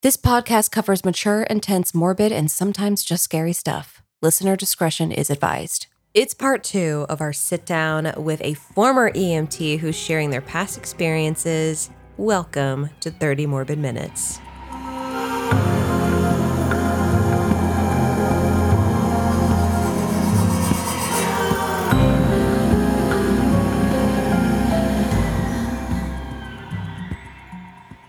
[0.00, 4.00] This podcast covers mature, intense, morbid, and sometimes just scary stuff.
[4.22, 5.88] Listener discretion is advised.
[6.14, 10.78] It's part two of our sit down with a former EMT who's sharing their past
[10.78, 11.90] experiences.
[12.16, 14.38] Welcome to 30 Morbid Minutes.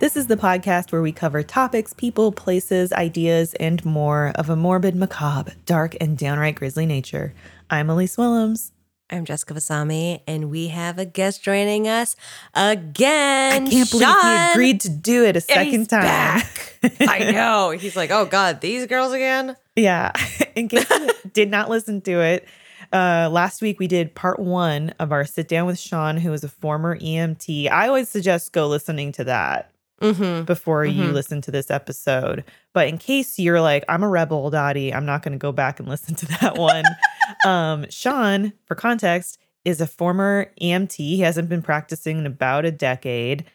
[0.10, 4.56] This is the podcast where we cover topics, people, places, ideas, and more of a
[4.56, 7.36] morbid, macabre, dark, and downright grisly nature.
[7.70, 8.72] I'm Elyse Willems.
[9.12, 12.16] I'm Jessica Vasami, and we have a guest joining us
[12.56, 13.68] again.
[13.68, 14.46] I can't believe Shaun.
[14.48, 16.02] he agreed to do it a second he's time.
[16.02, 16.80] back.
[17.02, 17.70] I know.
[17.70, 19.56] He's like, oh God, these girls again?
[19.76, 20.12] Yeah.
[20.56, 22.48] In case you did not listen to it,
[22.92, 26.44] uh, last week we did part one of our sit down with Shaun, who is
[26.44, 27.70] a former EMT.
[27.70, 29.72] I always suggest go listening to that
[30.02, 30.44] Mm-hmm.
[30.46, 31.14] before you Mhm.
[31.14, 32.44] listen to this episode.
[32.74, 35.80] But in case you're like, I'm a rebel, Dottie, I'm not going to go back
[35.80, 36.84] and listen to that one.
[37.46, 40.96] um, Shaun, for context, is a former EMT.
[40.96, 43.46] He hasn't been practicing in about a decade,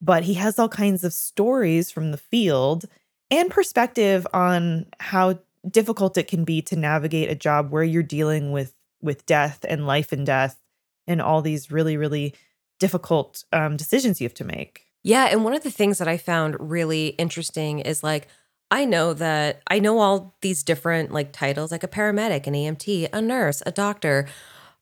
[0.00, 2.84] but he has all kinds of stories from the field
[3.30, 5.38] and perspective on how
[5.68, 8.72] difficult it can be to navigate a job where you're dealing with
[9.02, 10.60] with death and life and death
[11.06, 12.34] and all these really really
[12.78, 14.85] difficult um, decisions you have to make.
[15.06, 15.26] Yeah.
[15.30, 18.28] And one of the things that I found really interesting is like,
[18.70, 23.08] I know that I know all these different like titles, like a paramedic, an EMT,
[23.12, 24.26] a nurse, a doctor,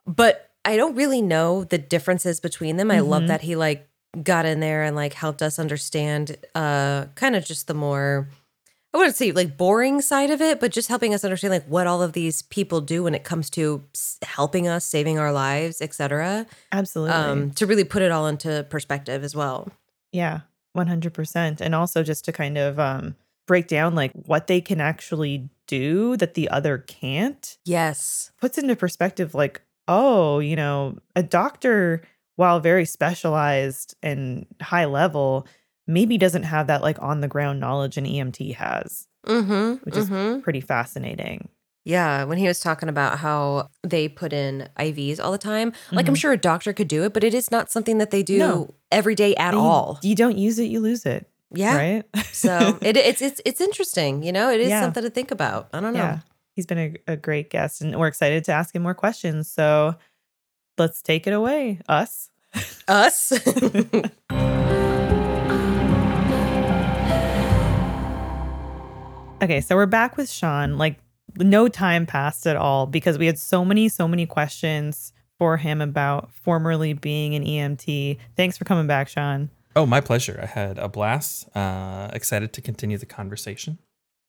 [0.07, 2.91] but I don't really know the differences between them.
[2.91, 3.29] I love Mhm.
[3.29, 3.87] that he like
[4.23, 8.29] got in there and like helped us understand uh kind of just the more
[8.95, 11.87] I wouldn't say like boring side of it, but just helping us understand like what
[11.89, 13.83] all of these people do when it comes to
[14.23, 16.47] helping us, saving our lives, etc.
[16.71, 17.13] Absolutely.
[17.15, 19.69] Um, to really put it all into perspective as well.
[20.15, 20.41] Yeah,
[20.77, 21.61] 100%.
[21.61, 26.17] And also just to kind of um, break down like what they can actually do
[26.19, 28.31] that the other can't Yes.
[28.41, 32.03] puts into perspective like, oh, you know, a doctor,
[32.37, 35.47] while very specialized and high level,
[35.87, 39.85] maybe doesn't have that like on the ground knowledge an EMT has, Mm-hmm.
[39.85, 40.09] which is
[40.43, 41.49] pretty fascinating.
[41.87, 46.09] Yeah, when he was talking about how they put in IVs all the time, like
[46.09, 46.19] I'm Mhm.
[46.19, 48.75] sure a doctor could do it, but it is not something that they do No.
[48.91, 49.99] every day at And you- all.
[50.03, 51.29] You, don't use it, you lose it.
[51.51, 51.77] Yeah.
[51.77, 52.05] Right.
[52.33, 54.51] so it, it's it's it's interesting, you know.
[54.51, 54.81] It is Yeah.
[54.81, 55.69] something to think about.
[55.75, 55.99] I don't know.
[56.01, 56.19] Yeah.
[56.57, 59.49] He's been a, a great guest and we're excited to ask him more questions.
[59.51, 59.95] So
[60.79, 62.31] let's take it away, us.
[62.89, 63.33] Us.
[69.43, 70.79] Okay, so we're back with Shaun.
[70.79, 70.99] Like,
[71.37, 75.81] no time passed at all because we had so many, so many questions for him
[75.81, 78.19] about formerly being an EMT.
[78.37, 79.51] Thanks for coming back, Shaun.
[79.77, 80.39] Oh, my pleasure.
[80.41, 81.49] I had a blast.
[81.57, 83.79] Uh, excited to continue the conversation.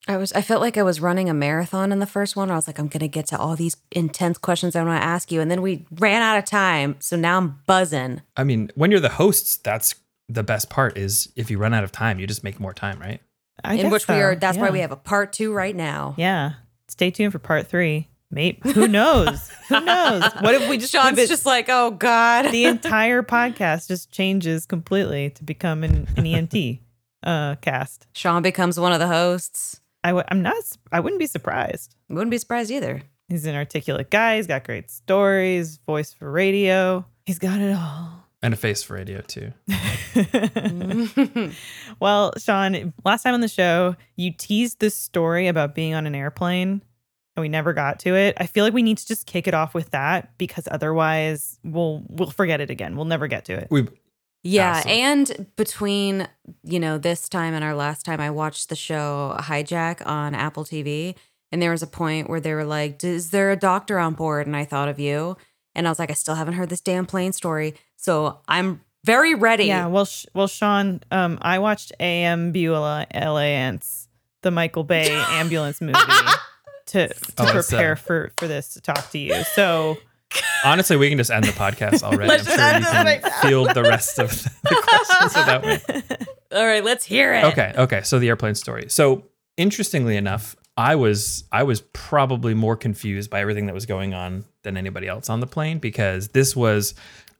[0.08, 2.52] I was I felt like I was running a marathon in the first one.
[2.52, 5.32] I was like, I'm gonna get to all these intense questions I want to ask
[5.32, 5.42] you.
[5.42, 6.96] And then we ran out of time.
[7.00, 8.22] So now I'm buzzing.
[8.38, 9.96] I mean, when you're the hosts, that's
[10.30, 10.98] the best part.
[10.98, 13.20] Is if you run out of time, you just make more time, right?
[13.64, 16.14] I in guess which we are that's why we have a part two right now.
[16.18, 16.54] Yeah.
[16.88, 18.08] Stay tuned for part three.
[18.32, 19.50] Mate, who knows?
[19.70, 20.24] who knows?
[20.42, 22.52] What if we just Shaun's pivot- just like, oh God.
[22.52, 26.80] the entire podcast just changes completely to become an, an EMT
[27.24, 28.08] uh, cast?
[28.14, 29.80] Shaun becomes one of the hosts.
[30.04, 30.56] I w- I'm not.
[30.92, 31.96] I wouldn't be surprised.
[32.10, 33.02] Wouldn't be surprised either.
[33.30, 34.36] He's an articulate guy.
[34.38, 37.06] He's got great stories, voice for radio.
[37.26, 38.25] He's got it all.
[38.42, 39.54] And a face for radio too.
[42.00, 46.16] well, Shaun, last time on the show, you teased this story about being on an
[46.16, 46.82] airplane
[47.36, 48.36] and we never got to it.
[48.38, 52.04] I feel like we need to just kick it off with that because otherwise we'll
[52.08, 52.96] we'll forget it again.
[52.96, 53.68] We'll never get to it.
[53.70, 53.88] We
[54.44, 54.92] Yeah, Awesome.
[54.92, 56.28] and between
[56.64, 60.64] you know this time and our last time, I watched the show Hijack on Apple
[60.64, 61.16] TV,
[61.52, 64.48] and there was a point where they were like, "Is there a doctor on board?"
[64.48, 65.36] And I thought of you,
[65.76, 69.36] and I was like, "I still haven't heard this damn plane story, so I'm very
[69.36, 74.08] ready." Yeah, well, sh- well, Shaun, um, I watched Ambulance,
[74.42, 76.00] the Michael Bay ambulance movie,
[76.88, 79.44] to to Oh, it's, uh, prepare for for this to talk to you.
[79.54, 79.98] So
[80.66, 82.28] honestly, we can just end the podcast already.
[82.28, 85.66] Let's I'm just sure end you can right field the rest of the questions without
[85.66, 85.78] me.
[86.52, 87.46] All right, let's hear it.
[87.46, 88.02] Okay, okay.
[88.04, 88.86] So the airplane story.
[88.90, 89.26] So
[89.58, 94.46] interestingly enough, I was I was probably more confused by everything that was going on
[94.64, 96.94] than anybody else on the plane because this was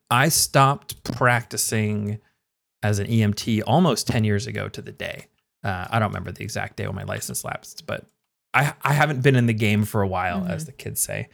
[0.10, 2.20] I stopped practicing
[2.82, 5.26] as an EMT almost 10 years ago to the day.
[5.64, 8.06] Uh, I don't remember the exact day when my license lapsed, but
[8.54, 11.28] I I haven't been in the game for a while, as the kids say.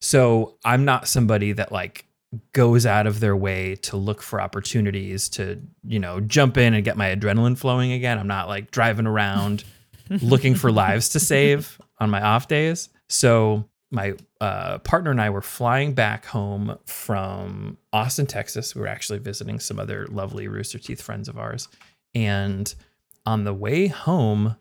[0.00, 2.06] So I'm not somebody that like
[2.52, 6.84] goes out of their way to look for opportunities to, you know, jump in and
[6.84, 8.18] get my adrenaline flowing again.
[8.18, 9.64] I'm not like driving around
[10.22, 12.88] looking for lives to save on my off days.
[13.08, 18.74] So my uh, partner and I were flying back home from Austin, Texas.
[18.74, 21.68] We were actually visiting some other lovely Rooster Teeth friends of ours.
[22.14, 22.72] And
[23.26, 24.56] on the way home,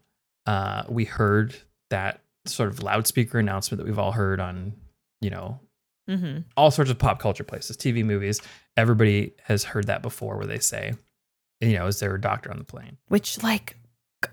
[0.45, 1.55] uh, we heard
[1.89, 4.73] that sort of loudspeaker announcement that we've all heard on,
[5.21, 5.59] you know,
[6.09, 6.39] Mm-hmm.
[6.57, 8.41] all sorts of pop culture places, TV, movies.
[8.75, 10.93] Everybody has heard that before where they say,
[11.61, 12.97] you know, is there a doctor on the plane?
[13.09, 13.77] Which, like,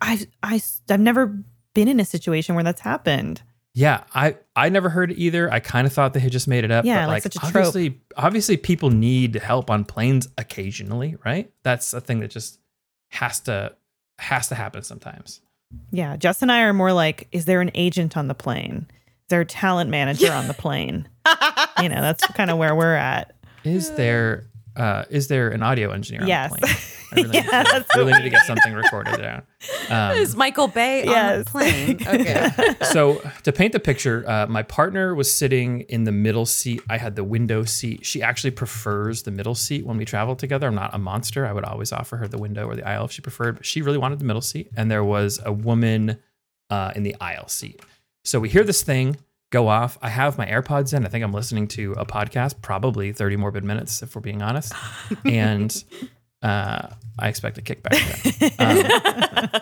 [0.00, 1.38] I've, I, I've never
[1.74, 3.42] been in a situation where that's happened.
[3.74, 5.52] Yeah, I I never heard it either.
[5.52, 6.86] I kind of thought they had just made it up.
[6.86, 7.54] Yeah, but like like, such a trope.
[7.54, 11.52] obviously, obviously, people need help on planes occasionally, right?
[11.62, 12.58] That's a thing that just
[13.10, 13.76] has to
[14.18, 15.40] has to happen sometimes.
[15.90, 16.16] Yeah.
[16.16, 18.86] Jess and I are more like, is there an agent on the plane?
[18.88, 21.08] Is there a talent manager on the plane?
[21.82, 23.36] You know, that's kind of where we're at.
[23.62, 24.46] Is there
[24.76, 26.52] uh is there an audio engineer on Yes.
[26.52, 26.74] the plane?
[27.12, 29.42] I really, Yeah, need, to, really need to get something recorded down.
[29.90, 31.98] Um, Is Michael Bay on the plane?
[32.06, 32.50] Okay.
[32.90, 36.80] so to paint the picture, uh, my partner was sitting in the middle seat.
[36.90, 38.04] I had the window seat.
[38.04, 40.66] She actually prefers the middle seat when we travel together.
[40.66, 41.46] I'm not a monster.
[41.46, 43.80] I would always offer her the window or the aisle if she preferred, but she
[43.82, 44.70] really wanted the middle seat.
[44.76, 46.18] And there was a woman
[46.70, 47.80] uh, in the aisle seat.
[48.24, 49.16] So we hear this thing
[49.50, 49.98] go off.
[50.02, 51.06] I have my AirPods in.
[51.06, 54.72] I think I'm listening to a podcast, probably 30 morbid minutes if we're being honest.
[55.24, 55.84] And
[56.42, 56.88] uh,
[57.18, 58.02] I expect a kickback.
[59.52, 59.60] Um,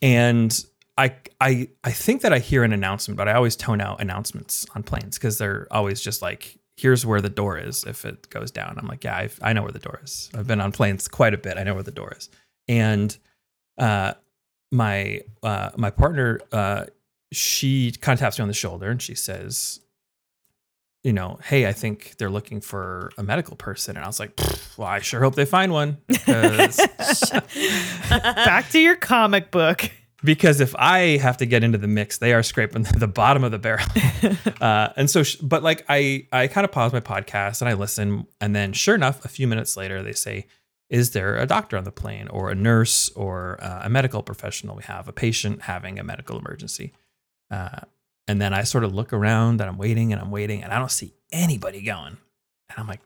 [0.00, 0.64] and
[0.96, 4.66] I I I think that I hear an announcement, but I always tone out announcements
[4.74, 8.50] on planes because they're always just like, "Here's where the door is." If it goes
[8.50, 10.30] down, I'm like, "Yeah, I've, I know where the door is.
[10.34, 11.56] I've been on planes quite a bit.
[11.56, 12.28] I know where the door is."
[12.68, 13.16] And
[13.78, 14.14] uh,
[14.72, 16.86] my uh, my partner, uh,
[17.32, 19.80] she kind of taps me on the shoulder and she says,
[21.04, 24.38] "You know, hey, I think they're looking for a medical person." And I was like,
[24.76, 25.98] "Well, I sure hope they find one.
[28.10, 29.90] Back to your comic book.
[30.24, 33.52] because if I have to get into the mix, they are scraping the bottom of
[33.52, 33.86] the barrel.
[34.60, 38.26] uh, and so, but like I, I kind of pause my podcast and I listen,
[38.40, 40.46] and then sure enough, a few minutes later, they say,
[40.90, 44.74] "Is there a doctor on the plane, or a nurse, or uh, a medical professional?
[44.76, 46.92] We have a patient having a medical emergency."
[47.50, 47.80] Uh,
[48.26, 50.78] and then I sort of look around and I'm waiting and I'm waiting and I
[50.78, 52.18] don't see anybody going,
[52.68, 53.00] and I'm like,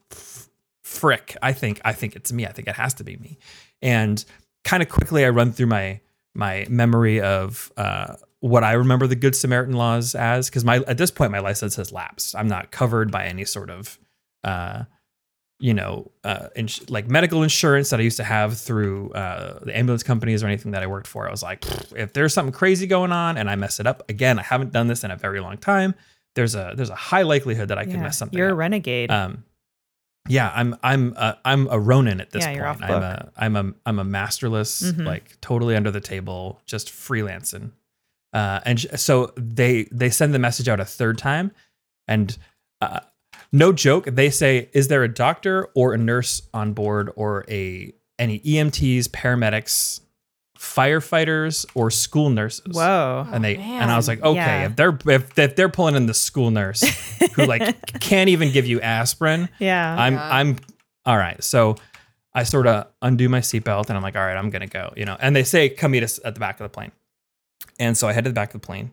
[0.82, 1.36] "Frick!
[1.42, 2.46] I think I think it's me.
[2.46, 3.38] I think it has to be me."
[3.80, 4.24] And
[4.64, 6.00] kind of quickly, I run through my
[6.34, 10.98] my memory of uh, what I remember the Good Samaritan laws as, because my at
[10.98, 12.34] this point my license has lapsed.
[12.34, 13.98] I'm not covered by any sort of,
[14.42, 14.84] uh,
[15.62, 19.76] you know, uh, ins- like medical insurance that I used to have through uh, the
[19.79, 21.29] ambulance companies or anything that I worked for.
[21.29, 21.64] I was like,
[21.94, 24.88] if there's something crazy going on and I mess it up again, I haven't done
[24.88, 25.94] this in a very long time.
[26.35, 28.38] There's a there's a high likelihood that I could Yeah, mess something up.
[28.38, 29.11] You're a renegade.
[29.12, 29.44] Um,
[30.29, 32.56] yeah, I'm I'm uh, I'm a Ronin at this Yeah, point.
[32.56, 33.03] you're off I'm book.
[33.03, 35.05] a I'm a I'm a masterless, Mhm.
[35.06, 37.70] like totally under the table, just freelancing.
[38.32, 41.53] Uh, and j- so they they send the message out a third time,
[42.09, 42.37] and
[42.81, 43.00] uh,
[43.52, 47.93] no joke, they say, "Is there a doctor or a nurse on board, or a
[48.19, 50.00] any EMTs, paramedics,
[50.58, 53.26] firefighters, or school nurses?" Whoa.
[53.31, 53.82] and they man.
[53.82, 54.66] and I was like, okay, Yeah.
[54.66, 56.82] if they're if, if they're pulling in the school nurse
[57.34, 59.94] who like can't even give you aspirin, Yeah.
[59.99, 60.34] I'm Yeah.
[60.34, 60.56] I'm
[61.04, 61.43] all right.
[61.43, 61.76] So
[62.34, 65.04] I sort of undo my seatbelt and I'm like, all right, I'm gonna go, you
[65.04, 65.16] know.
[65.20, 66.93] And they say, come meet us at the back of the plane.
[67.78, 68.93] And so I head to the back of the plane.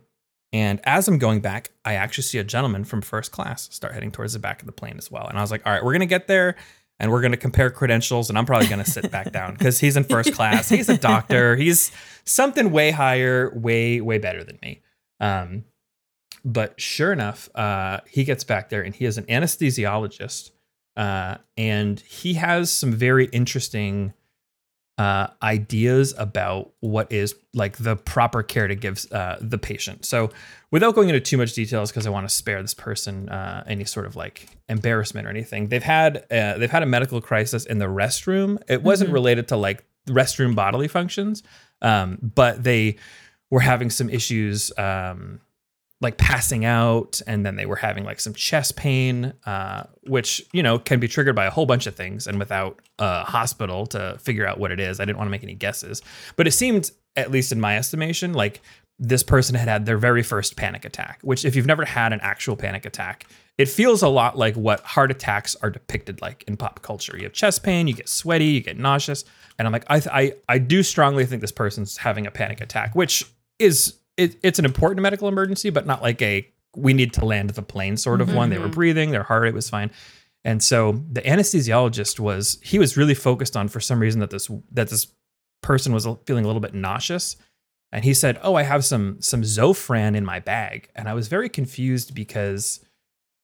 [0.51, 4.11] And as I'm going back, I actually see a gentleman from first class start heading
[4.11, 5.27] towards the back of the plane as well.
[5.27, 6.55] And I was like, all right, we're gonna get there
[6.99, 10.03] and we're gonna compare credentials, and I'm probably gonna sit back down because he's in
[10.03, 10.69] first class.
[10.69, 11.55] He's a doctor.
[11.59, 11.91] He's
[12.25, 14.81] something way higher, way, way better than me.
[15.19, 15.65] Um,
[16.43, 20.51] but sure enough, uh, he gets back there and he is an anesthesiologist.
[20.95, 24.13] Uh, and he has some very interesting
[24.99, 30.05] uh, ideas about what is like the proper care to give uh, the patient.
[30.05, 30.29] So,
[30.71, 33.85] without going into too much details, because I want to spare this person uh, any
[33.85, 37.79] sort of like embarrassment or anything, they've had uh, they've had a medical crisis in
[37.79, 38.61] the restroom.
[38.67, 39.13] It wasn't Mhm.
[39.13, 41.43] related to like restroom bodily functions,
[41.81, 42.97] um, but they
[43.49, 44.71] were having some issues.
[44.77, 45.39] Um,
[46.01, 50.63] like passing out and then they were having like some chest pain uh, which you
[50.63, 54.17] know can be triggered by a whole bunch of things and without a hospital to
[54.19, 54.99] figure out what it is.
[54.99, 56.01] I didn't want to make any guesses.
[56.35, 58.61] But it seemed at least in my estimation like
[58.97, 62.19] this person had had their very first panic attack which if you've never had an
[62.21, 63.25] actual panic attack
[63.57, 67.17] it feels a lot like what heart attacks are depicted like in pop culture.
[67.17, 69.25] You have chest pain you get sweaty you get nauseous
[69.57, 72.95] and i'm like i i, I do strongly think this person's having a panic attack
[72.95, 73.25] which
[73.57, 77.49] is it, it's an important medical emergency, but not like a we need to land
[77.51, 78.49] the plane sort of one.
[78.51, 78.73] They were Mhm.
[78.73, 79.89] breathing, their heart rate was fine.
[80.45, 84.49] And so the anesthesiologist was he was really focused on for some reason that this
[84.71, 85.07] that this
[85.61, 87.35] person was feeling a little bit nauseous.
[87.91, 91.27] And he said, "Oh, I have some some Zofran in my bag." And I was
[91.27, 92.79] very confused because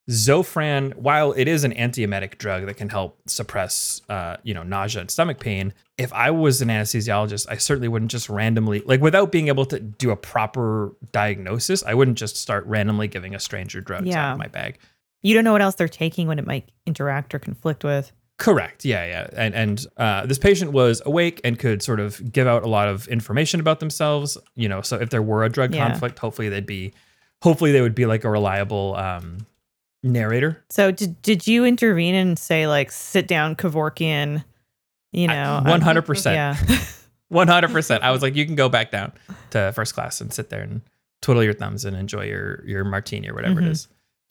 [0.09, 5.01] Zofran, while it is an antiemetic drug that can help suppress, uh, you know, nausea
[5.01, 9.31] and stomach pain, if I was an anesthesiologist, I certainly wouldn't just randomly, like, without
[9.31, 13.81] being able to do a proper diagnosis, I wouldn't just start randomly giving a stranger
[13.81, 14.29] drugs Yeah.
[14.29, 14.77] out of my bag.
[15.24, 18.12] You don't know what else they're taking when it might interact or conflict with.
[18.38, 18.83] Correct.
[18.85, 19.27] Yeah, yeah.
[19.35, 22.89] And and uh, this patient was awake and could sort of give out a lot
[22.89, 24.38] of information about themselves.
[24.55, 25.88] You know, so if there were a drug Yeah.
[25.88, 26.93] conflict, hopefully they'd be,
[27.41, 29.47] hopefully they would be like a reliable um,
[30.05, 30.63] narrator.
[30.69, 34.43] So did did you intervene and say like sit down Kevorkian?
[35.12, 36.35] You know, One hundred percent.
[36.35, 36.79] yeah.
[37.29, 38.03] One hundred percent.
[38.03, 39.12] I was like, you can go back down
[39.51, 40.81] to first class and sit there and
[41.21, 43.65] twiddle your thumbs and enjoy your your martini or whatever Mhm.
[43.67, 43.88] it is.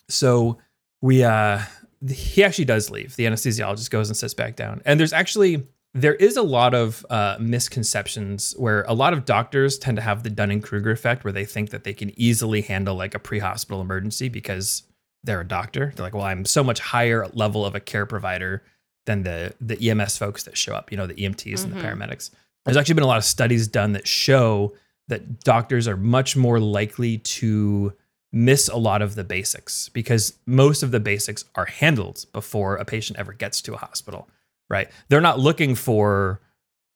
[0.09, 0.59] So
[1.03, 1.61] we uh
[2.09, 3.17] he actually does leave.
[3.17, 4.83] The anesthesiologist goes and sits back down.
[4.85, 9.79] And there's actually there is a lot of uh, misconceptions where a lot of doctors
[9.79, 12.95] tend to have the Dunning Kruger effect, where they think that they can easily handle
[12.97, 14.83] like a pre-hospital emergency because
[15.25, 15.93] they're a doctor.
[15.97, 18.63] They're like, well, I'm so much higher level of a care provider
[19.07, 20.91] than the the EMS folks that show up.
[20.91, 21.85] You know, the EMTs and the Mhm.
[21.85, 22.31] paramedics.
[22.65, 24.75] There's actually been a lot of studies done that show
[25.09, 27.93] that doctors are much more likely to
[28.33, 32.85] miss a lot of the basics because most of the basics are handled before a
[32.85, 34.29] patient ever gets to a hospital,
[34.71, 34.91] right?
[35.09, 36.41] They're not looking for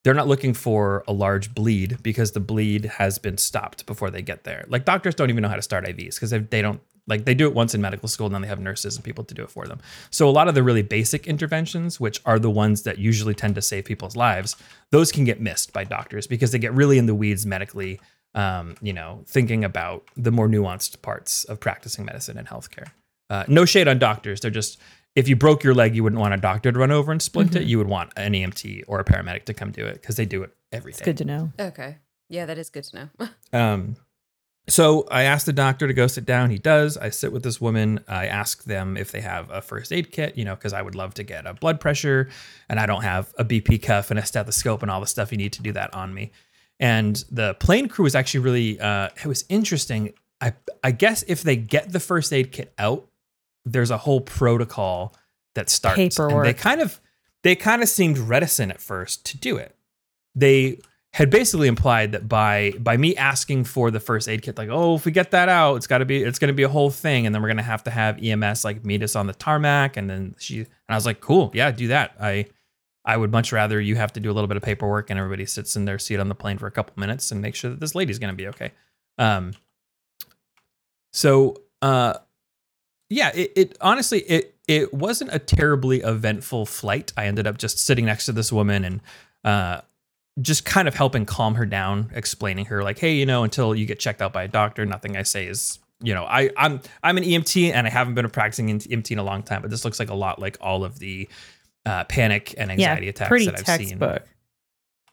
[0.04, 4.22] they're not looking for a large bleed because the bleed has been stopped before they
[4.22, 4.64] get there.
[4.68, 7.34] Like doctors don't even know how to start IVs because they, they don't like they
[7.34, 9.42] do it once in medical school and then they have nurses and people to do
[9.42, 9.80] it for them.
[10.10, 13.54] So a lot of the really basic interventions, which are the ones that usually tend
[13.56, 14.54] to save people's lives,
[14.90, 18.00] those can get missed by doctors because they get really in the weeds medically
[18.34, 22.88] um, you know, thinking about the more nuanced parts of practicing medicine and healthcare.
[23.30, 24.40] Uh, no shade on doctors.
[24.40, 24.78] They're just,
[25.16, 27.56] if you broke your leg, you wouldn't want a doctor to run over and splint
[27.56, 27.64] it.
[27.64, 30.42] You would want an EMT or a paramedic to come do it because they do
[30.42, 31.06] it every It's day.
[31.06, 31.52] good to know.
[31.58, 31.96] Okay.
[32.28, 33.28] Yeah, that is good to know.
[33.58, 33.96] Um,
[34.68, 36.50] so I asked the doctor to go sit down.
[36.50, 36.96] He does.
[36.96, 38.00] I sit with this woman.
[38.06, 40.94] I ask them if they have a first aid kit, you know, because I would
[40.94, 42.28] love to get a blood pressure
[42.68, 45.38] and I don't have a BP cuff and a stethoscope and all the stuff you
[45.38, 46.32] need to do that on me.
[46.80, 50.12] And the plane crew was actually really, uh, it was interesting.
[50.40, 50.52] I,
[50.84, 53.08] I guess if they get the first aid kit out,
[53.64, 55.16] there's a whole protocol
[55.54, 55.96] that starts.
[56.44, 57.00] And they kind of,
[57.42, 59.74] they kind of seemed reticent at first to do it.
[60.34, 60.78] They
[61.14, 64.94] had basically implied that by by me asking for the first aid kit, like, oh,
[64.94, 66.90] if we get that out, it's got to be it's going to be a whole
[66.90, 69.32] thing, and then we're going to have to have EMS like meet us on the
[69.32, 72.14] tarmac, and then she and I was like, cool, yeah, do that.
[72.20, 72.46] I
[73.04, 75.46] I would much rather you have to do a little bit of paperwork and everybody
[75.46, 77.80] sits in their seat on the plane for a couple minutes and make sure that
[77.80, 78.72] this lady's going to be okay.
[79.16, 79.54] Um.
[81.14, 82.14] So, uh,
[83.08, 87.12] yeah, it, it honestly it it wasn't a terribly eventful flight.
[87.16, 89.00] I ended up just sitting next to this woman and
[89.42, 89.80] uh
[90.40, 93.86] just kind of helping calm her down, explaining her like, hey, you know, until you
[93.86, 97.16] get checked out by a doctor, nothing I say is, you know, I I'm I'm
[97.18, 99.84] an EMT and I haven't been practicing in EMT in a long time, but this
[99.84, 101.28] looks like a lot like all of the
[101.86, 103.98] uh, panic and anxiety yeah, attacks that I've seen.
[103.98, 104.22] textbook.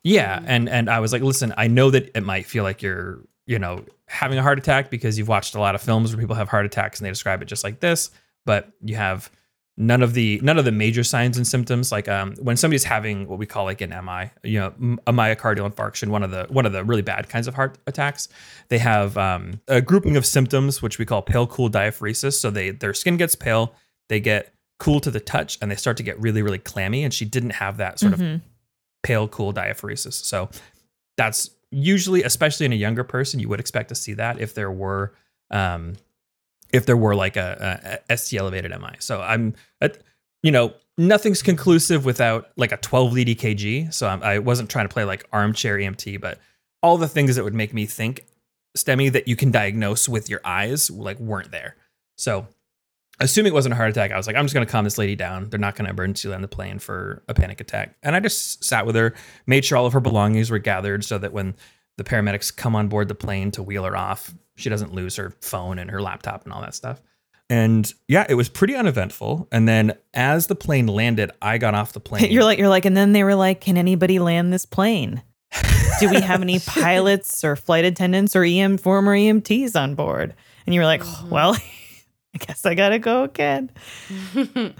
[0.03, 0.43] Yeah, Mhm.
[0.47, 3.57] and and I was like, listen, I know that it might feel like you're, you
[3.57, 6.49] know, having a heart attack because you've watched a lot of films where people have
[6.49, 8.11] heart attacks and they describe it just like this,
[8.45, 9.31] but you have
[9.77, 13.27] none of the none of the major signs and symptoms like um when somebody's having
[13.27, 16.65] what we call like an MI, you know, a myocardial infarction, one of the one
[16.65, 18.29] of the really bad kinds of heart attacks,
[18.69, 22.69] they have um a grouping of symptoms which we call pale cool diaphoresis, so they
[22.71, 23.73] their skin gets pale,
[24.07, 27.13] they get cool to the touch and they start to get really really clammy and
[27.13, 28.41] she didn't have that sort of Mhm.
[29.03, 30.13] pale cool diaphoresis.
[30.13, 30.49] So
[31.17, 34.71] that's usually, especially in a younger person, you would expect to see that if there
[34.71, 35.13] were,
[35.51, 35.93] um,
[36.75, 38.95] if there were like a, a ST elevated MI.
[38.99, 39.53] So I'm,
[40.43, 43.93] you know, nothing's conclusive without like a 12 lead EKG.
[43.93, 46.39] So I'm, I wasn't trying to play like armchair EMT, but
[46.81, 48.25] all the things that would make me think
[48.77, 51.75] STEMI that you can diagnose with your eyes like weren't there.
[52.17, 52.47] So
[53.19, 54.97] assuming it wasn't a heart attack, I was like, I'm just going to calm this
[54.97, 55.49] lady down.
[55.49, 57.95] They're not going to emergency land the plane for a panic attack.
[58.03, 59.13] And I just sat with her,
[59.47, 61.55] made sure all of her belongings were gathered so that when
[61.97, 65.33] the paramedics come on board the plane to wheel her off, she doesn't lose her
[65.41, 67.01] phone and her laptop and all that stuff.
[67.49, 69.47] And yeah, it was pretty uneventful.
[69.51, 72.31] And then as the plane landed, I got off the plane.
[72.31, 75.21] You're like, you're like, and then they were like, can anybody land this plane?
[75.99, 80.33] Do we have any pilots or flight attendants or EM former EMTs on board?
[80.65, 81.29] And you were like, Mhm.
[81.29, 81.55] well,
[82.35, 83.69] I guess I gotta go again.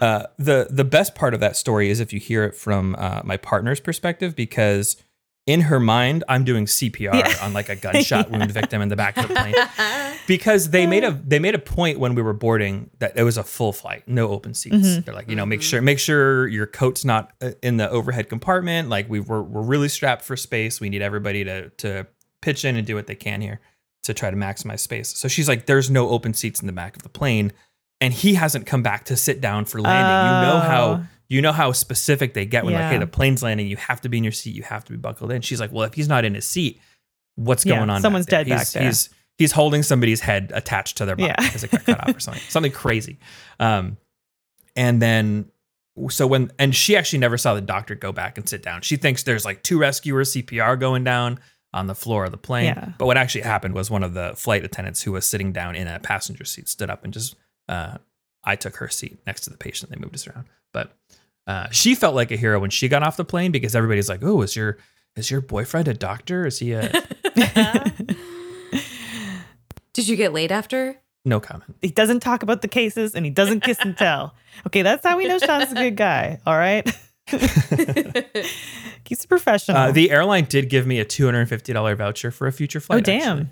[0.01, 3.21] uh, the the best part of that story is if you hear it from uh,
[3.23, 4.97] my partner's perspective because
[5.45, 7.35] in her mind, I'm doing CPR Yeah.
[7.41, 9.53] on like a gunshot wound victim in the back of the plane
[10.27, 13.37] because they made a they made a point when we were boarding that it was
[13.37, 14.75] a full flight, no open seats.
[14.75, 15.05] Mhm.
[15.05, 18.27] They're like, you know, make sure make sure your coat's not uh, in the overhead
[18.29, 18.89] compartment.
[18.89, 20.81] Like we were we're really strapped for space.
[20.81, 22.07] We need everybody to to
[22.41, 23.59] pitch in and do what they can here
[24.03, 25.15] to try to maximize space.
[25.17, 27.51] So she's like, there's no open seats in the back of the plane,
[28.01, 30.41] and he hasn't come back to sit down for landing.
[30.41, 30.59] You know Oh.
[30.67, 34.01] how you know how specific they get when like, hey, the plane's landing, you have
[34.01, 35.41] to be in your seat, you have to be buckled in.
[35.41, 36.79] She's like, well, if he's not in his seat,
[37.35, 38.01] what's Yeah, going on?
[38.01, 38.83] someone's back dead back he's, there.
[38.83, 41.45] He's he's holding somebody's head attached to their body Yeah.
[41.45, 43.17] because it got cut off or something, something crazy.
[43.59, 43.97] Um,
[44.75, 45.49] and then
[46.09, 48.81] so when and she actually never saw the doctor go back and sit down.
[48.81, 51.39] She thinks there's like two rescuers CPR going down
[51.73, 52.65] on the floor of the plane.
[52.65, 52.93] Yeah.
[52.97, 55.87] But what actually happened was one of the flight attendants who was sitting down in
[55.87, 57.35] a passenger seat stood up and just
[57.67, 57.97] uh,
[58.45, 59.91] I took her seat next to the patient.
[59.91, 60.91] They moved us around, but
[61.47, 64.23] uh, she felt like a hero when she got off the plane because everybody's like,
[64.23, 64.77] "Oh, is your
[65.15, 66.45] is your boyfriend a doctor?
[66.45, 66.91] Is he a
[69.93, 70.97] Did you get laid after?
[71.23, 74.35] no comment?" he doesn't talk about the cases and he doesn't kiss and tell.
[74.67, 76.39] Okay, that's how we know Shaun's a good guy.
[76.45, 76.85] All right.
[79.05, 79.77] He's a professional.
[79.77, 82.51] Uh, the airline did give me a two hundred and fifty dollar voucher for a
[82.51, 82.97] future flight.
[82.99, 83.37] oh damn.
[83.39, 83.49] actually.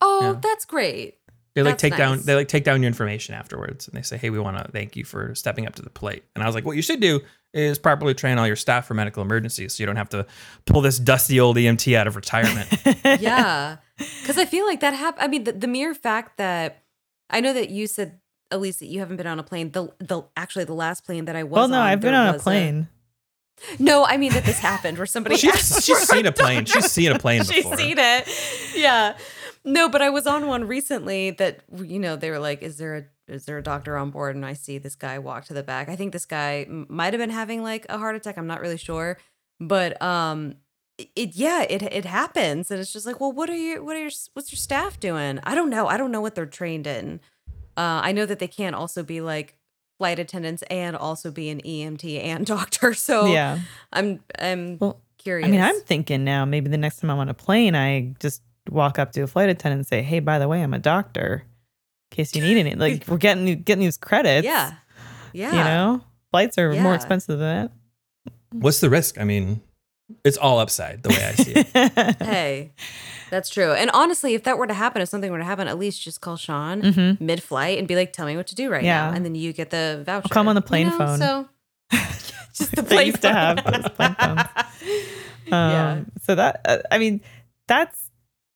[0.00, 0.40] Oh, Yeah.
[0.42, 1.16] that's great.
[1.54, 4.16] They like That's take down they like take down your information afterwards and they say,
[4.16, 6.24] Hey, we want to thank you for stepping up to the plate.
[6.34, 7.20] And I was like, What you should do
[7.52, 10.26] is properly train all your staff for medical emergencies so you don't have to
[10.66, 12.68] pull this dusty old EMT out of retirement.
[13.20, 16.82] yeah because i feel like that happened i mean the, the mere fact that
[17.30, 18.18] i know that you said
[18.52, 21.36] elyse that you haven't been on a plane the the actually the last plane that
[21.36, 22.88] i was Well, no, on, I've been on a was plane.
[23.78, 26.64] no i mean that this happened where somebody she's asked she's for seen a plane.
[26.64, 29.16] She's seen a plane she's seen it yeah
[29.64, 32.96] no but i was on one recently that you know they were like is there
[32.96, 34.36] a is there a doctor on board?
[34.36, 35.88] And i see this guy walk to the back.
[35.88, 38.36] I think this guy might have been having like a heart attack.
[38.36, 39.16] I'm not really sure.
[39.58, 40.56] But um
[40.98, 42.70] it- yeah it it happens.
[42.70, 45.40] And it's just like well what are your what are your what's your staff doing?
[45.42, 45.86] I don't know.
[45.86, 47.20] I don't know what they're trained in.
[47.78, 49.56] Uh i know that they can't also be like
[49.96, 52.92] flight attendants and also be an emt and doctor.
[52.92, 53.58] So yeah.
[53.90, 57.30] i'm i'm Well, curious I mean, I'm thinking now maybe the next time I'm on
[57.30, 60.48] a plane, I just walk up to a flight attendant and say, "Hey, by the
[60.48, 61.44] way, I'm a doctor.
[62.12, 64.44] In case you need any, like we're getting getting these credits.
[64.44, 64.74] yeah
[65.32, 67.72] yeah you know, flights are more expensive than that.
[68.52, 69.18] What's the risk?
[69.20, 69.60] I mean,
[70.24, 72.16] it's all upside the way I see it.
[72.22, 72.72] Hey,
[73.30, 73.72] that's true.
[73.72, 76.20] And honestly, if that were to happen, if something were to happen, at least just
[76.20, 77.20] call Shaun Mhm.
[77.20, 79.10] mid flight and be like, tell me what to do right Yeah.
[79.10, 79.16] now.
[79.16, 80.28] And then you get the voucher.
[80.28, 81.18] come on the You plane know, phone.
[81.18, 81.48] So
[82.54, 84.42] just the They plane used to have those plane phones.
[85.46, 85.90] Yeah.
[85.92, 87.20] Um, So that uh, I mean,
[87.66, 88.03] that's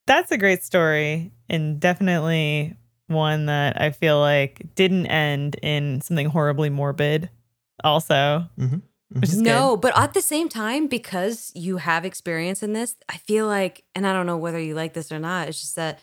[0.08, 6.26] that's a great story and definitely one that I feel like didn't end in something
[6.26, 7.30] horribly morbid.
[7.84, 8.82] Also, Mhm.
[9.10, 13.16] which is no, but at the same time, because you have experience in this, I
[13.18, 16.00] feel like, and I don't know whether you like this or not, it's just that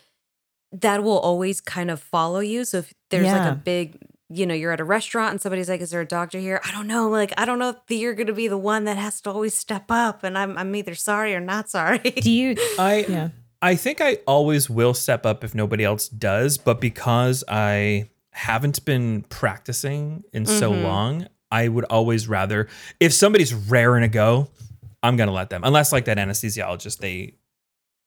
[0.72, 2.64] that will always kind of follow you.
[2.64, 5.80] So if there's like a big, you know, you're at a restaurant and somebody's like,
[5.80, 7.08] "Is there a doctor here?" I don't know.
[7.08, 9.54] Like, I don't know if you're going to be the one that has to always
[9.54, 11.98] step up, and I'm I'm either sorry or not sorry.
[11.98, 12.56] Do you?
[12.78, 13.28] I Yeah.
[13.66, 18.84] I think I always will step up if nobody else does, but because I haven't
[18.84, 20.82] been practicing in so Mhm.
[20.84, 22.68] long, I would always rather
[23.00, 24.50] if somebody's raring to go,
[25.02, 25.62] I'm gonna let them.
[25.64, 27.34] Unless like that anesthesiologist, they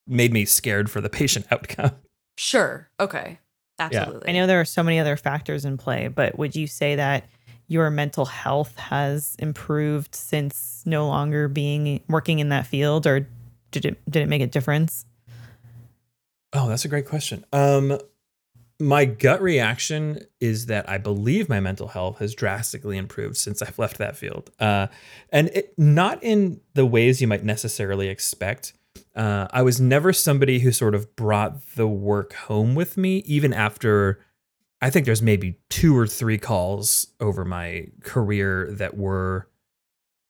[0.08, 1.92] made me scared for the patient outcome.
[2.38, 2.90] Sure.
[2.98, 3.40] Okay.
[3.80, 4.30] Absolutely.
[4.30, 7.26] I know there are so many other factors in play, but would you say that
[7.68, 13.28] your mental health has improved since no longer being working in that field, or
[13.72, 15.06] did it did it make a difference?
[16.54, 17.46] Oh, that's a great question.
[17.54, 18.00] Um,
[18.80, 23.78] my gut reaction is that I believe my mental health has drastically improved since I've
[23.78, 24.88] left that field, uh,
[25.32, 28.74] and it, not in the ways you might necessarily expect.
[29.16, 33.54] Uh, I was never somebody who sort of brought the work home with me, even
[33.54, 34.20] after.
[34.82, 39.49] I think there's maybe two or three calls over my career that were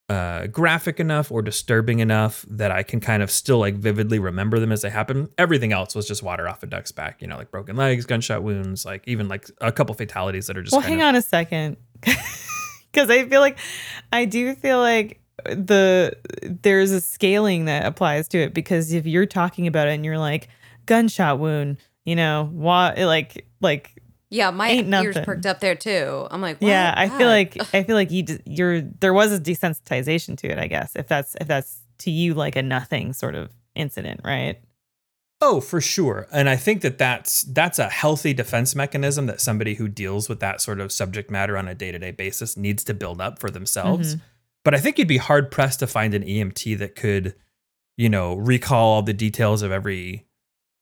[0.10, 4.60] uh, graphic enough or disturbing enough that I can kind of still like vividly remember
[4.60, 5.30] them as they happen.
[5.38, 8.42] Everything else was just water off a duck's back, you know, like broken legs, gunshot
[8.42, 10.74] wounds, like even like a couple fatalities that are just.
[10.74, 13.60] well, hang of, on a second, because I feel like
[14.12, 19.28] I do feel like the there's a scaling that applies to it because if you're
[19.28, 20.50] talking about it and you're like
[20.88, 23.99] gunshot wound, you know, what like like
[24.30, 26.28] yeah, my ain't ears perked up there too.
[26.30, 26.68] I'm like, what?
[26.70, 30.48] Yeah, I feel like I feel like you d- you're there was a desensitization to
[30.52, 30.60] it.
[30.60, 34.60] I guess if that's if that's to you like a nothing sort of incident, right?
[35.42, 36.28] Oh, for sure.
[36.34, 40.42] And I think that that's that's a healthy defense mechanism that somebody who deals with
[40.42, 44.16] that sort of subject matter on a day-to-day basis needs to build up for themselves.
[44.16, 44.22] Mhm.
[44.66, 47.36] But I think you'd be hard pressed to find an EMT that could,
[47.96, 50.26] you know, recall all the details of every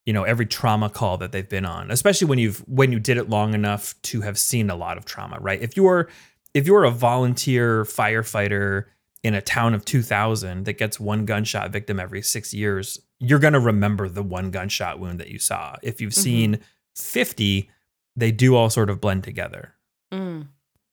[0.08, 3.18] you know every trauma call that they've been on especially when you've when you did
[3.18, 6.10] it long enough to have seen a lot of trauma right if you're
[6.56, 8.86] if you're a volunteer firefighter
[9.24, 13.54] in a town of 2000 that gets one gunshot victim every 6 years you're going
[13.54, 16.24] to remember the one gunshot wound that you saw if you've Mhm.
[16.24, 16.60] seen
[16.96, 17.70] 50
[18.16, 19.74] they do all sort of blend together
[20.14, 20.48] Mm,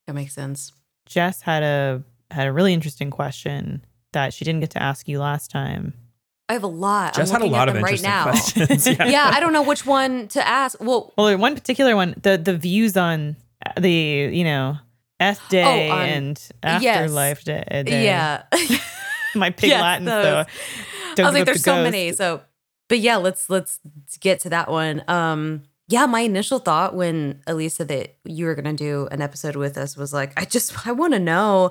[0.07, 0.72] that makes sense.
[1.07, 5.20] Jess had a had a really interesting question that she didn't get to ask you
[5.20, 5.94] last time.
[6.48, 7.14] I have a lot.
[7.14, 8.24] Jess I'm had a looking lot at of them right interesting now.
[8.24, 9.07] questions yeah.
[9.07, 10.78] yeah, I don't know which one to ask.
[10.80, 13.37] Well, Well, one particular one, the the views on
[13.80, 14.76] the you know
[15.20, 16.85] F day on- and yes.
[16.85, 17.64] afterlife day.
[17.87, 18.04] day.
[18.04, 18.42] yeah.
[19.35, 20.04] my pig Yes, Latin.
[20.04, 20.22] though.
[20.22, 21.85] So I don't was like, there's the so ghost.
[21.92, 22.12] many.
[22.12, 22.42] So,
[22.88, 23.80] but yeah, let's let's
[24.20, 25.02] get to that one.
[25.09, 29.78] Um, yeah, my initial thought when Elisa that you were gonna do an episode with
[29.78, 31.70] us was like, I just I want to know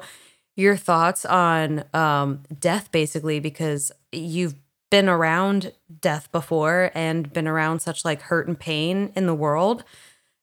[0.55, 4.55] your thoughts on um death, basically, because you've
[4.93, 9.83] been around death before and been around such like hurt and pain in the world.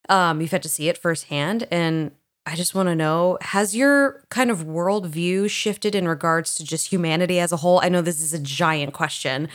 [0.08, 2.10] Um, you've had to see it firsthand, and
[2.46, 6.88] I just want to know has your kind of worldview shifted in regards to just
[6.88, 7.78] humanity as a whole?
[7.80, 9.48] I know this is a giant question,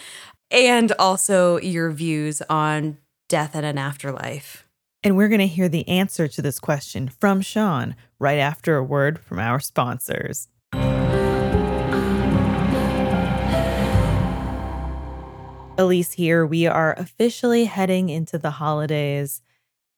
[0.50, 4.66] and also your views on death and an afterlife.
[5.04, 8.84] And we're going to hear the answer to this question from Shaun right after a
[8.84, 10.48] word from our sponsors.
[15.78, 16.46] Elyse here.
[16.46, 19.42] We are officially heading into the holidays.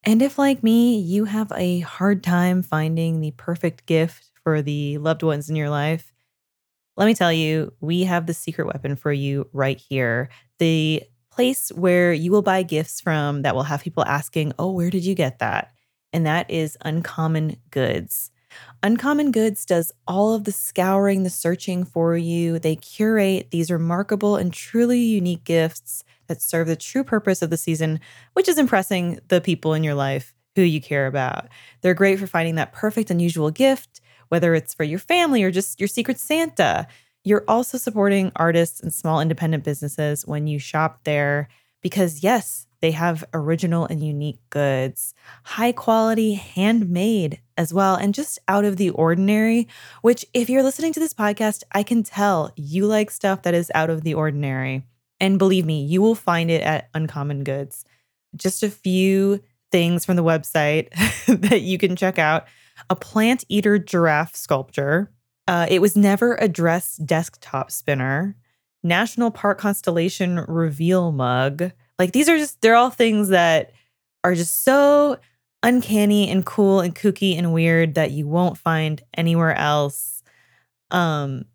[0.03, 4.97] And if, like me, you have a hard time finding the perfect gift for the
[4.97, 6.11] loved ones in your life,
[6.95, 10.29] let me tell you, we have the secret weapon for you right here.
[10.57, 14.89] The place where you will buy gifts from that will have people asking, Oh, where
[14.89, 15.71] did you get that?
[16.11, 18.31] And that is Uncommon Goods.
[18.83, 22.59] Uncommon Goods does all of the scouring, the searching for you.
[22.59, 27.57] They curate these remarkable and truly unique gifts that serve the true purpose of the
[27.57, 27.99] season,
[28.33, 31.47] which is impressing the people in your life who you care about.
[31.81, 35.79] They're great for finding that perfect, unusual gift, whether it's for your family or just
[35.79, 36.87] your secret Santa.
[37.23, 41.47] You're also supporting artists and small independent businesses when you shop there
[41.81, 45.13] because, yes, they have original and unique goods,
[45.43, 49.67] high quality, handmade as well, and just out of the ordinary.
[50.01, 53.71] Which, if you're listening to this podcast, I can tell you like stuff that is
[53.73, 54.83] out of the ordinary.
[55.19, 57.83] And believe me, you will find it at Uncommon Goods.
[58.35, 60.89] Just a few things from the website
[61.49, 62.45] that you can check out
[62.89, 65.11] a plant eater giraffe sculpture.
[65.47, 68.35] Uh, it was never a dress desktop spinner.
[68.83, 71.71] National Park Constellation reveal mug.
[71.99, 73.71] Like these are just, they're all things that
[74.23, 75.17] are just so
[75.63, 80.23] uncanny and cool and kooky and weird that you won't find anywhere else.
[80.91, 81.45] Um,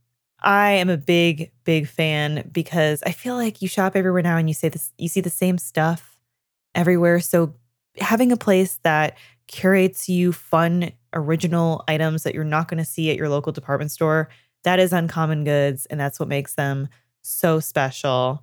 [0.40, 4.48] I am a big, big fan because I feel like you shop everywhere now and
[4.48, 6.18] you say this, you see the same stuff
[6.74, 7.20] everywhere.
[7.20, 7.54] So
[7.98, 13.10] having a place that curates you fun, original items that you're not going to see
[13.10, 14.28] at your local department store,
[14.64, 15.86] that is uncommon goods.
[15.86, 16.88] And that's what makes them
[17.22, 18.42] so special.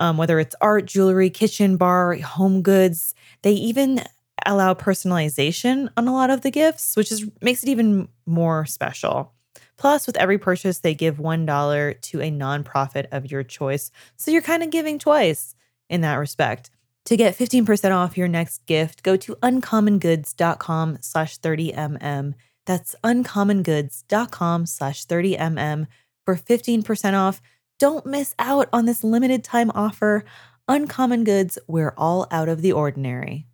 [0.00, 4.02] Um, whether it's art, jewelry, kitchen, bar, home goods, they even
[4.46, 9.32] allow personalization on a lot of the gifts, which is makes it even more special.
[9.76, 13.90] Plus, with every purchase, they give $1 to a nonprofit of your choice.
[14.16, 15.54] So you're kind of giving twice
[15.88, 16.70] in that respect.
[17.06, 22.34] To get 15% off your next gift, go to uncommongoods.com slash 30mm.
[22.66, 25.86] That's uncommongoods.com slash 30mm
[26.26, 27.40] for 15% off.
[27.80, 30.22] Don't miss out on this limited time offer.
[30.68, 33.46] Uncommon Goods, we're all out of the ordinary.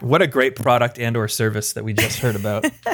[0.00, 2.62] What a great product and or service that we just heard about.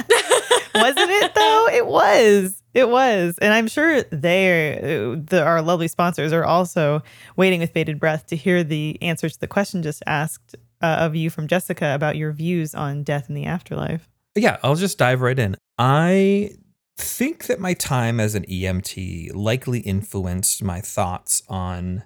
[0.75, 1.69] Wasn't it though?
[1.71, 2.63] It was.
[2.73, 3.37] It was.
[3.43, 7.03] And I'm sure they, the, our lovely sponsors, are also
[7.37, 11.15] waiting with bated breath to hear the answer to the question just asked uh, of
[11.15, 14.09] you from Jessica about your views on death in the afterlife.
[14.41, 15.57] Yeah, I'll just dive right in.
[15.79, 16.51] I
[16.97, 22.05] think that my time as an EMT likely influenced my thoughts on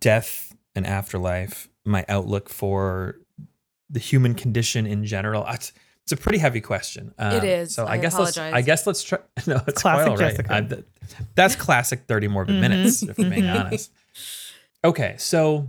[0.00, 3.16] death and afterlife, my outlook for
[3.90, 5.44] the human condition in general.
[5.48, 5.72] It's,
[6.04, 7.14] it's a pretty heavy question.
[7.18, 7.74] Uh, It is.
[7.74, 8.36] So I, I guess let's.
[8.38, 9.18] I guess let's try.
[9.46, 10.50] No, it's Classic quite all right.
[10.50, 10.84] I- th-
[11.34, 12.04] that's classic.
[12.06, 12.60] Thirty morbid Mhm.
[12.60, 13.66] minutes, if we're being Mhm.
[13.66, 13.90] honest.
[14.84, 15.66] Okay, so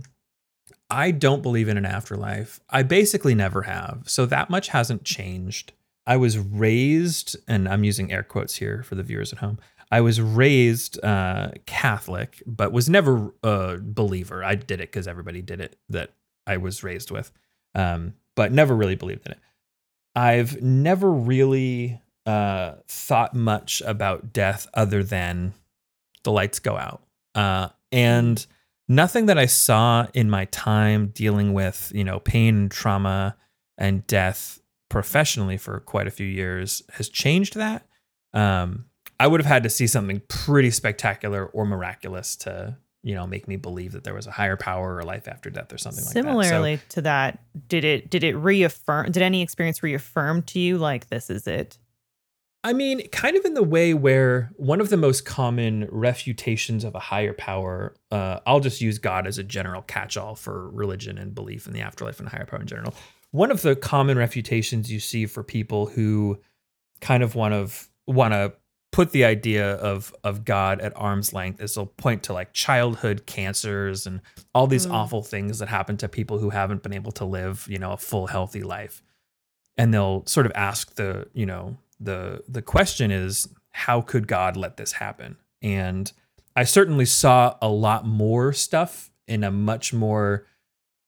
[0.88, 2.60] I don't believe in an afterlife.
[2.70, 4.04] I basically never have.
[4.06, 5.72] So that much hasn't changed.
[6.06, 9.58] I was raised, and I'm using air quotes here for the viewers at home.
[9.90, 14.44] I was raised uh, Catholic, but was never a believer.
[14.44, 16.12] I did it because everybody did it that
[16.46, 17.32] I was raised with,
[17.74, 19.38] um, but never really believed in it.
[20.14, 25.54] I've never really uh, thought much about death other than
[26.24, 27.02] the lights go out.
[27.34, 28.44] Uh, and
[28.88, 33.36] nothing that I saw in my time dealing with, you know, pain and trauma
[33.78, 37.86] and death professionally for quite a few years has changed that.
[38.32, 38.86] Um,
[39.18, 43.48] I would have had to see something pretty spectacular or miraculous to, you know, make
[43.48, 46.14] me believe that there was a higher power or life after death or something like
[46.14, 46.20] that.
[46.22, 49.10] So- Similarly to that, did it did it reaffirm?
[49.10, 51.78] Did any experience reaffirm to you like this is it?
[52.66, 56.96] I mean, kind of in the way where one of the most common refutations of
[56.96, 61.16] a higher power, uh, I'll just use God as a general catch all for religion
[61.16, 62.92] and belief in the afterlife and higher power in general.
[63.30, 66.40] One of the common refutations you see for people who
[67.00, 68.52] kind of want to want to
[68.90, 73.26] put the idea of of God at arm's length is they'll point to like childhood
[73.26, 74.20] cancers and
[74.54, 74.92] all these Mm.
[74.92, 77.96] awful things that happen to people who haven't been able to live, you know, a
[77.96, 79.02] full healthy life.
[79.76, 84.56] And they'll sort of ask the, you know, the the question is how could God
[84.56, 85.36] let this happen?
[85.62, 86.10] And
[86.54, 90.46] I certainly saw a lot more stuff in a much more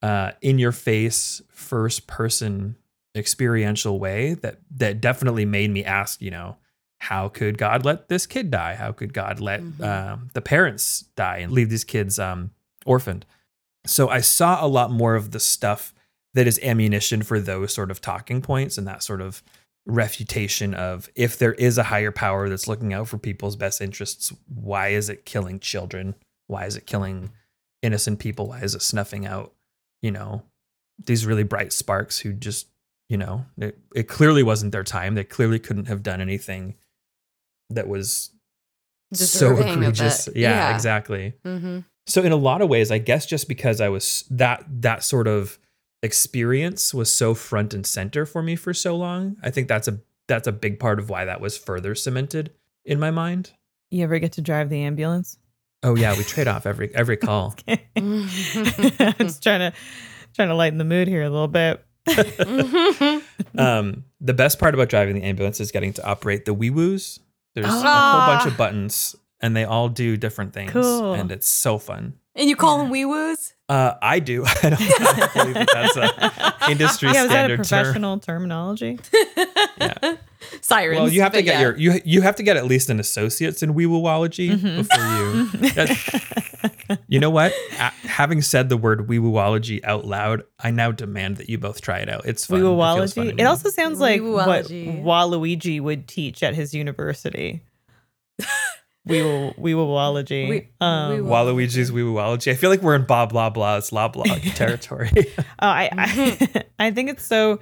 [0.02, 2.76] uh, in your face first person
[3.16, 6.56] experiential way that that definitely made me ask, you know,
[6.98, 8.74] how could God let this kid die?
[8.74, 9.80] How could God let Mhm.
[9.84, 12.50] um, the parents die and leave these kids um,
[12.84, 13.24] orphaned?
[13.86, 15.94] So I saw a lot more of the stuff
[16.34, 19.42] that is ammunition for those sort of talking points and that sort of
[19.88, 24.32] refutation of if there is a higher power that's looking out for people's best interests,
[24.46, 26.14] why is it killing children?
[26.46, 27.30] Why is it killing
[27.82, 28.48] innocent people?
[28.48, 29.52] Why is it snuffing out,
[30.02, 30.42] you know,
[31.04, 32.68] these really bright sparks who just,
[33.08, 35.14] you know, it, it clearly wasn't their time.
[35.14, 36.74] They clearly couldn't have done anything
[37.70, 38.30] that was
[39.14, 39.24] so
[39.54, 40.28] Deserving of egregious.
[40.34, 40.74] Yeah, Yeah.
[40.74, 41.32] exactly.
[41.44, 41.80] Mm-hmm.
[42.06, 45.26] So in a lot of ways, I guess just because I was that that sort
[45.26, 45.58] of
[46.02, 50.00] experience was so front and center for me for so long, I think that's a
[50.28, 52.52] that's a big part of why that was further cemented
[52.84, 53.52] in my mind.
[53.90, 55.38] You ever get to drive the ambulance?
[55.82, 57.54] Oh yeah, we trade off every every call.
[57.66, 57.80] I
[59.18, 59.72] Just trying to
[60.34, 61.84] trying to lighten the mood here a little bit.
[63.58, 67.20] um, the best part about driving the ambulance is getting to operate the wee woos.
[67.54, 68.36] There's a whole Ah.
[68.38, 71.14] bunch of buttons, and they all do different things, Cool.
[71.14, 72.14] and it's so fun.
[72.38, 73.52] And you call them wee woos?
[73.68, 74.44] Uh, I do.
[74.46, 77.64] I don't, I don't believe that that's a industry yeah, is that a standard term.
[77.84, 78.98] professional terminology?
[79.80, 80.16] Yeah.
[80.60, 80.98] Sirens.
[80.98, 81.60] Well, you have to get yeah.
[81.60, 84.88] your you you have to get at least an associate's in wee-woology Mhm.
[84.88, 85.06] before
[86.90, 86.96] you.
[87.08, 87.52] you know what?
[87.78, 91.98] A- having said the word wee-woology out loud, I now demand that you both try
[91.98, 92.22] it out.
[92.24, 92.58] It's fun.
[92.58, 97.62] It, feels fun It also sounds like what Waluigi would teach at his university.
[99.08, 100.48] Weewol- Weewology.
[100.48, 102.50] We- will Um, Weewol- Waluigi's wee-woology.
[102.52, 103.78] I feel like we're in Bob blah blah.
[103.80, 105.10] blah's blah blah territory.
[105.38, 107.60] Oh, I I, I think it's so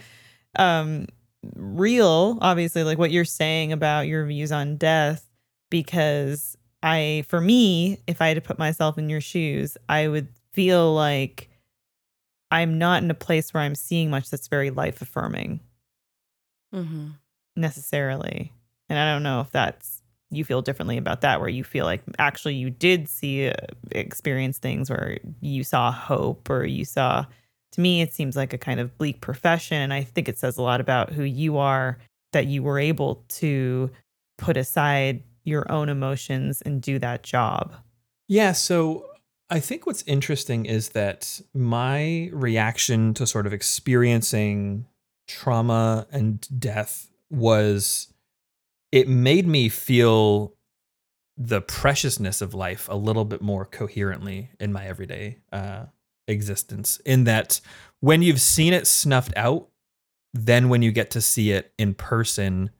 [0.58, 1.06] um
[1.54, 5.28] real, obviously, like what you're saying about your views on death,
[5.70, 10.28] because I for me, if I had to put myself in your shoes, I would
[10.52, 11.48] feel like
[12.50, 15.60] I'm not in a place where I'm seeing much that's very life affirming
[16.74, 17.12] Mhm.
[17.56, 18.52] necessarily.
[18.88, 19.95] And I don't know if that's
[20.36, 23.54] you feel differently about that where you feel like actually you did see uh,
[23.90, 27.24] experience things where you saw hope or you saw
[27.72, 30.56] to me it seems like a kind of bleak profession and I think it says
[30.56, 31.98] a lot about who you are
[32.32, 33.90] that you were able to
[34.38, 37.72] put aside your own emotions and do that job.
[38.28, 39.06] Yeah, so
[39.48, 44.86] I think what's interesting is that my reaction to sort of experiencing
[45.28, 48.12] trauma and death was
[48.96, 50.54] it made me feel
[51.36, 55.84] the preciousness of life a little bit more coherently in my everyday uh,
[56.26, 56.96] existence.
[57.04, 57.60] In that,
[58.00, 59.68] when you've seen it snuffed out,
[60.32, 62.70] then when you get to see it in person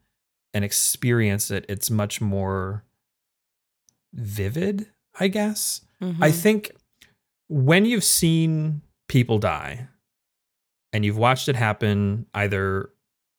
[0.55, 2.83] and experience it, it's much more
[4.13, 4.87] vivid,
[5.19, 5.81] I guess.
[6.01, 6.33] I Mhm.
[6.33, 6.71] think
[7.49, 9.87] when you've seen people die
[10.93, 12.89] and you've watched it happen, either,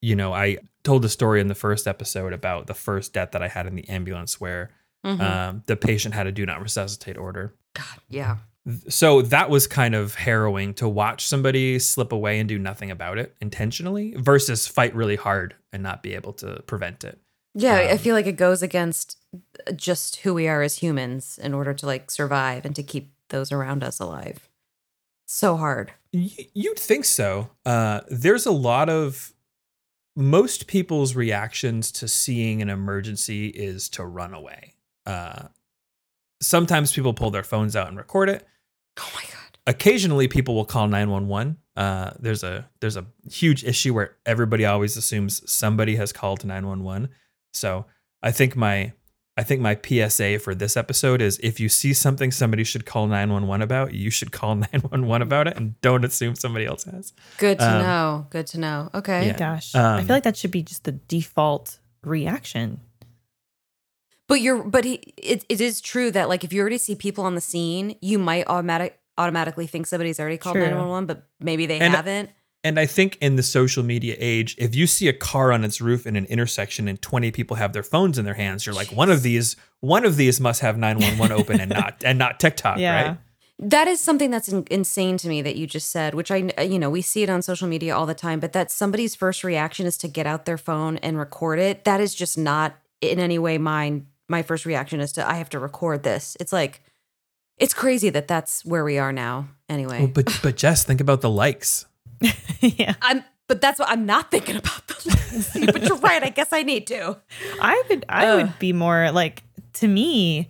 [0.00, 0.58] you know, I
[0.88, 3.74] told the story in the first episode about the first death that I had in
[3.76, 4.70] the ambulance where
[5.04, 5.20] Mhm.
[5.20, 7.54] um, the patient had a do not resuscitate order.
[7.74, 8.36] God, yeah.
[8.88, 13.16] So that was kind of harrowing to watch somebody slip away and do nothing about
[13.18, 17.18] it intentionally versus fight really hard and not be able to prevent it.
[17.54, 19.16] Yeah, I Um, feel like it goes against
[19.76, 23.52] just who we are as humans in order to like survive and to keep those
[23.52, 24.48] around us alive.
[25.26, 25.92] So hard.
[26.12, 27.50] Y- You'd think so.
[27.64, 29.32] Uh, there's a lot of
[30.18, 34.74] most people's reactions to seeing an emergency is to run away.
[35.06, 35.46] Uh,
[36.42, 38.44] sometimes people pull their phones out and record it.
[38.98, 39.58] Oh my god.
[39.68, 41.58] Occasionally, people will call nine one one.
[41.76, 46.66] Uh, there's a there's a huge issue where everybody always assumes somebody has called nine
[46.66, 47.10] one one.
[47.52, 47.86] So
[48.20, 48.94] I think my
[49.38, 53.06] I think my PSA for this episode is if you see something somebody should call
[53.06, 57.12] 911 about, you should call 911 about it and don't assume somebody else has.
[57.38, 58.26] Good to Um, know.
[58.30, 58.90] Good to know.
[58.94, 59.28] Okay.
[59.28, 59.36] Yeah.
[59.38, 62.80] Gosh, I Um, feel like that should be just the default reaction.
[64.26, 67.24] But you're but he, it, it is true that like if you already see people
[67.24, 71.78] on the scene, you might automatic automatically think somebody's already called 911, but maybe they
[71.80, 72.30] And- haven't.
[72.64, 75.80] And I think in the social media age, if you see a car on its
[75.80, 78.88] roof in an intersection and 20 people have their phones in their hands, you're like,
[78.90, 82.78] one of these, one of these must have 911 open and not and not TikTok,
[82.80, 83.02] Yeah.
[83.10, 83.18] right?
[83.60, 86.78] That is something that's in- insane to me that you just said, which I, you
[86.78, 89.86] know, we see it on social media all the time, but that somebody's first reaction
[89.86, 91.84] is to get out their phone and record it.
[91.84, 94.06] That is just not in any way mine.
[94.28, 96.36] My first reaction is to, I have to record this.
[96.38, 96.82] It's like,
[97.56, 99.48] it's crazy that that's where we are now.
[99.68, 101.86] Anyway, Well, but but Jess, think about the likes.
[102.60, 104.86] yeah, I'm, but that's what I'm not thinking about.
[104.88, 106.22] The but you're right.
[106.22, 107.16] I guess I need to.
[107.60, 108.42] I would I Ugh.
[108.42, 109.42] would be more like
[109.74, 110.48] to me,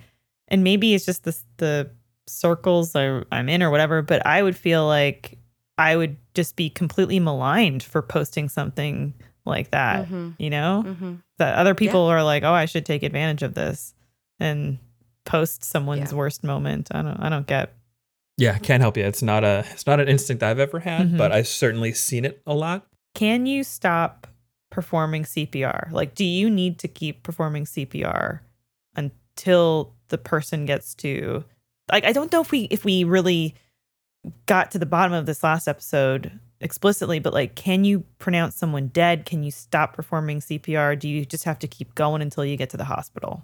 [0.49, 1.91] and maybe it's just the the
[2.27, 4.03] circles I, I'm in or whatever.
[4.03, 5.39] But I would feel like
[5.77, 10.09] I would just be completely maligned for posting something like that.
[10.09, 10.35] Mhm.
[10.39, 11.15] You know, Mm-hmm.
[11.39, 13.95] that other people are like, oh, I should take advantage of this
[14.41, 14.79] and
[15.25, 16.19] post someone's Yeah.
[16.19, 16.89] worst moment.
[16.91, 17.75] I don't I don't get.
[18.39, 19.05] Yeah, can't help you.
[19.05, 21.19] It's not a it's not an instinct I've ever had, Mhm.
[21.19, 22.87] but I've certainly seen it a lot.
[23.15, 24.27] Can you stop
[24.71, 25.89] performing CPR?
[25.91, 28.41] Like, do you need to keep performing CPR
[28.95, 31.45] until the person gets to
[31.91, 33.55] like I don't know if we if we really
[34.47, 38.89] got to the bottom of this last episode explicitly, but like can you pronounce someone
[38.89, 39.25] dead?
[39.27, 40.97] Can you stop performing CPR?
[40.99, 43.43] Do you just have to keep going until you get to the hospital?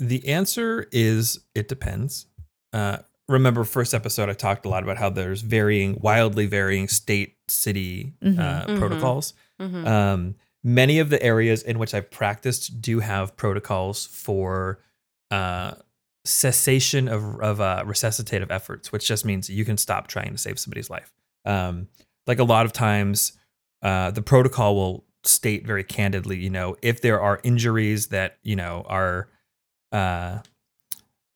[0.00, 2.26] The answer is it depends.
[2.72, 7.36] Uh, remember, first episode, I talked a lot about how there's varying, wildly varying state,
[7.48, 8.38] city Mhm.
[8.38, 8.78] uh, Mhm.
[8.78, 9.34] protocols.
[9.60, 9.86] Mm-hmm.
[9.86, 14.80] Um, many of the areas in which I've practiced do have protocols for
[15.30, 15.74] uh,
[16.24, 20.58] cessation of, of uh, resuscitative efforts, which just means you can stop trying to save
[20.58, 21.12] somebody's life.
[21.44, 21.88] Um,
[22.26, 23.32] like a lot of times,
[23.82, 28.56] uh, the protocol will state very candidly, you know, if there are injuries that, you
[28.56, 29.28] know, are
[29.92, 30.38] uh,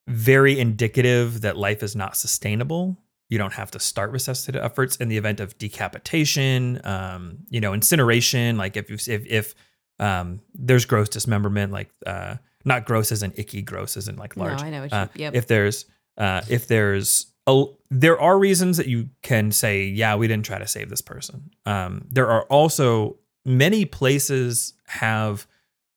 [0.09, 2.97] very indicative that life is not sustainable,
[3.29, 7.75] you don't have to start resuscitative efforts in the event of decapitation, um, you know,
[7.75, 8.57] incineration.
[8.57, 9.55] Like if if if
[10.01, 14.37] um, there's gross dismemberment, like uh, not gross as in icky, gross as in like
[14.37, 14.61] large.
[14.61, 14.67] No.
[14.67, 15.35] I know what you- Uh, yep.
[15.35, 15.85] If there's
[16.17, 20.59] uh, if there's a, there are reasons that you can say, yeah, we didn't try
[20.59, 21.51] to save this person.
[21.67, 25.47] Um, there are also many places have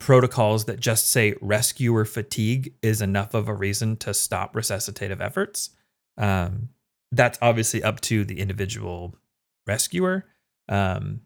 [0.01, 5.69] protocols that just say rescuer fatigue is enough of a reason to stop resuscitative efforts.
[6.17, 6.69] Um,
[7.11, 9.15] that's obviously up to the individual
[9.67, 10.25] rescuer.
[10.67, 11.21] Um,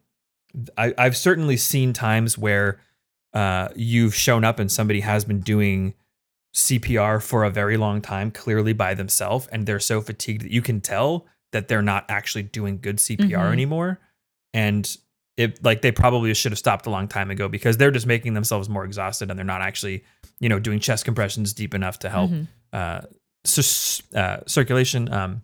[0.76, 2.80] I, I've certainly seen times where
[3.32, 5.94] uh, you've shown up and somebody has been doing
[6.54, 10.62] CPR for a very long time, clearly by themselves, and they're so fatigued that you
[10.62, 13.52] can tell that they're not actually doing good CPR Mhm.
[13.52, 14.00] anymore.
[14.52, 14.96] And
[15.36, 18.34] it like they probably should have stopped a long time ago because they're just making
[18.34, 20.02] themselves more exhausted and they're not actually,
[20.40, 22.46] you know, doing chest compressions deep enough to help Mhm.
[22.72, 23.00] uh,
[23.44, 25.12] cis- uh, circulation.
[25.12, 25.42] Um,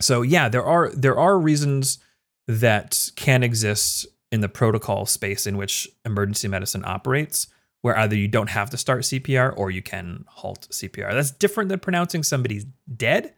[0.00, 1.98] so yeah, there are there are reasons
[2.46, 7.46] that can exist in the protocol space in which emergency medicine operates,
[7.82, 11.12] where either you don't have to start CPR or you can halt CPR.
[11.12, 12.64] That's different than pronouncing somebody's
[12.96, 13.34] dead.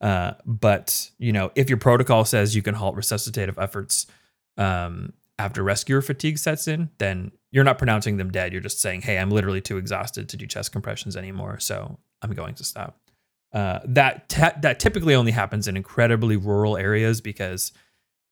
[0.00, 4.06] Uh, but you know, if your protocol says you can halt resuscitative efforts
[4.56, 8.52] um, after rescuer fatigue sets in, then you're not pronouncing them dead.
[8.52, 12.32] You're just saying, "Hey, I'm literally too exhausted to do chest compressions anymore, so I'm
[12.32, 12.98] going to stop."
[13.52, 17.72] Uh, that ta- that typically only happens in incredibly rural areas because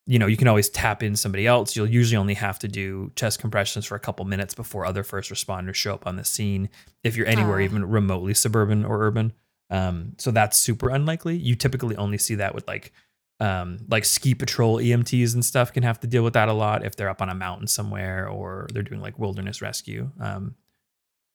[0.07, 1.75] you know you can always tap in somebody else.
[1.75, 5.31] You'll usually only have to do chest compressions for a couple minutes before other first
[5.31, 6.69] responders show up on the scene.
[7.03, 7.65] If you're anywhere Ah.
[7.65, 9.33] even remotely suburban or urban,
[9.71, 11.37] um, so that's super unlikely.
[11.37, 12.93] You typically only see that with like
[13.41, 16.85] um, like ski patrol EMTs and stuff can have to deal with that a lot
[16.85, 20.11] if they're up on a mountain somewhere or they're doing like wilderness rescue.
[20.21, 20.57] Um,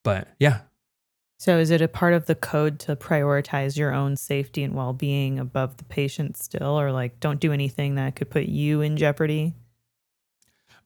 [0.02, 0.60] but yeah,
[1.38, 4.92] So, is it a part of the code to prioritize your own safety and well
[4.92, 8.96] being above the patient still, or like don't do anything that could put you in
[8.96, 9.54] jeopardy?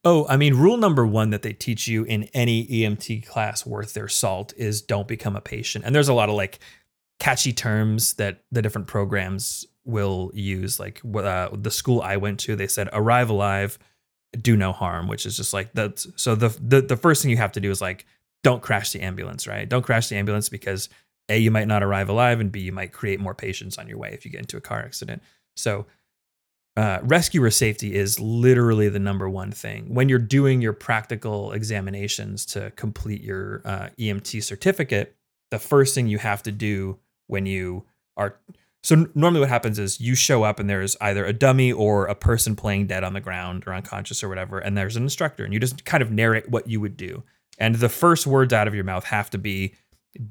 [0.04, 3.94] Oh, I mean, rule number one that they teach you in any EMT class worth
[3.94, 5.84] their salt is don't become a patient.
[5.84, 6.60] And there's a lot of like
[7.18, 10.78] catchy terms that the different programs will use.
[10.78, 13.78] Like uh, the school I went to, they said arrive alive,
[14.40, 15.98] do no harm, which is just like that.
[16.16, 18.04] So the, the the first thing you have to do is like
[18.44, 19.68] don't crash the ambulance, right?
[19.68, 20.88] Don't crash the ambulance because
[21.28, 23.98] a you might not arrive alive, and b you might create more patients on your
[23.98, 25.22] way if you get into a car accident.
[25.56, 25.86] So
[26.76, 32.46] uh, rescuer safety is literally the number one thing when you're doing your practical examinations
[32.46, 35.16] to complete your uh, EMT certificate.
[35.50, 37.84] The first thing you have to do when you
[38.16, 38.38] are
[38.82, 42.14] so normally what happens is you show up and there's either a dummy or a
[42.14, 45.52] person playing dead on the ground or unconscious or whatever, and there's an instructor, and
[45.52, 47.22] you just kind of narrate what you would do.
[47.58, 49.74] And the first words out of your mouth have to be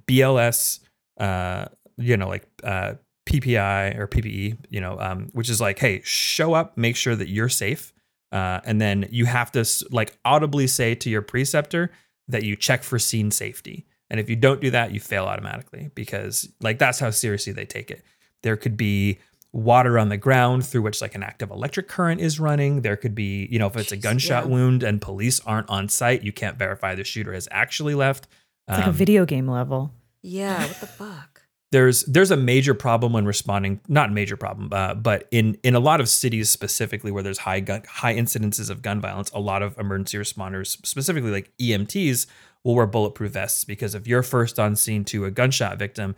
[0.06, 0.80] BLS,
[1.20, 1.66] uh,
[1.98, 2.94] you know, like uh,
[3.28, 7.28] PPI or PPE, you know, um, which is like, hey, show up, make sure that
[7.28, 7.94] you're safe,
[8.32, 11.92] uh, and then you have to like audibly say to your preceptor
[12.28, 13.86] that you check for scene safety.
[14.10, 17.66] And if you don't do that, you fail automatically because like that's how seriously they
[17.66, 18.04] take it.
[18.44, 19.20] There could be
[19.54, 22.82] water on the ground through which like an active electric current is running.
[22.82, 24.52] There could be, you know, if it's a gunshot yeah.
[24.52, 28.28] wound and police aren't on site, you can't verify the shooter has actually left.
[28.68, 29.94] It's like a Um, video game level.
[30.22, 31.38] Yeah, what the fuck?
[31.72, 35.80] there's there's a major problem when responding not major problem uh, but in in a
[35.80, 39.62] lot of cities specifically where there's high gun high incidences of gun violence a lot
[39.62, 42.26] of emergency responders specifically like EMTs
[42.64, 46.16] will wear bulletproof vests because if you're first on scene to a gunshot victim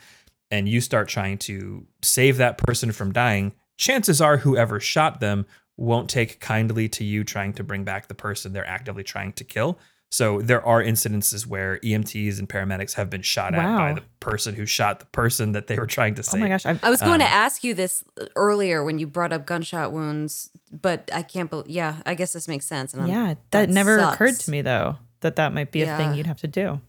[0.52, 5.45] and you start trying to save that person from dying chances are whoever shot them
[5.78, 9.43] won't take kindly to you trying to bring back the person they're actively trying to
[9.43, 9.80] kill
[10.12, 14.56] so there are incidences where EMTs and paramedics have been shot at by the person
[14.56, 16.41] who shot the person that they were trying to save.
[16.41, 16.66] Oh my gosh.
[16.66, 18.04] I've, I was going to Um, ask you this
[18.36, 21.70] earlier when you brought up gunshot wounds, but I can't believe.
[21.70, 22.95] Yeah, I guess this makes sense.
[22.95, 25.97] And yeah, that, that never occurred to me though, that that might be a Yeah.
[25.97, 26.82] thing you'd have to do.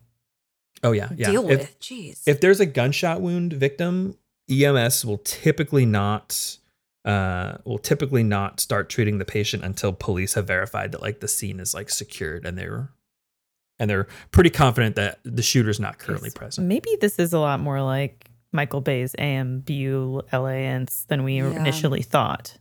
[0.82, 1.30] Oh yeah, yeah.
[1.30, 1.80] deal if, with.
[1.80, 2.22] Jeez.
[2.26, 4.16] if there's a gunshot wound victim,
[4.50, 6.56] EMS will typically not
[7.04, 11.28] uh will typically not start treating the patient until police have verified that like the
[11.28, 12.90] scene is like secured and they're
[13.78, 16.66] and they're pretty confident that the shooter's not currently It's- present.
[16.68, 21.58] Maybe this is a lot more like Michael Bay's AMBU LANs than we Yeah.
[21.58, 22.58] initially thought.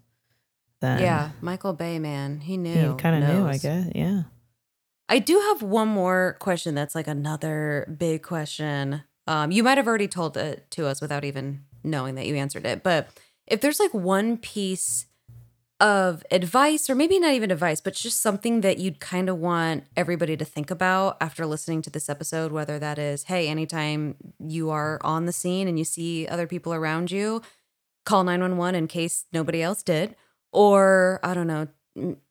[0.79, 2.91] Then yeah, Michael Bay, man, he knew.
[2.91, 3.87] he kind of knew, I guess.
[3.93, 4.21] Yeah.
[5.09, 9.03] I do have one more question that's like another big question.
[9.25, 12.65] Um, you might have already told it to us without even knowing that you answered
[12.65, 12.83] it.
[12.83, 13.09] But
[13.47, 15.07] if there's like one piece
[15.79, 19.85] of advice, or maybe not even advice, but just something that you'd kind of want
[19.97, 24.69] everybody to think about after listening to this episode, whether that is, hey, anytime you
[24.69, 27.41] are on the scene and you see other people around you,
[28.05, 30.15] call 911 in case nobody else did.
[30.51, 31.67] Or, I don't know,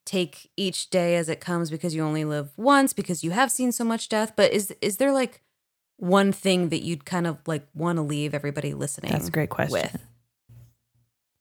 [0.05, 3.71] take each day as it comes because you only live once because you have seen
[3.73, 5.43] so much death but is is there like
[5.97, 9.51] one thing that you'd kind of like want to leave everybody listening That's a great
[9.51, 9.73] question.
[9.73, 10.07] with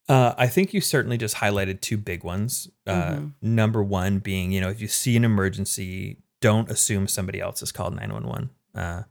[0.09, 2.69] Uh, I think you certainly just highlighted two big ones.
[2.85, 3.33] Uh, Mhm.
[3.41, 7.73] Number one being, you know, if you see an emergency, don't assume somebody else has
[7.73, 8.49] called 911.
[8.73, 9.03] Uh,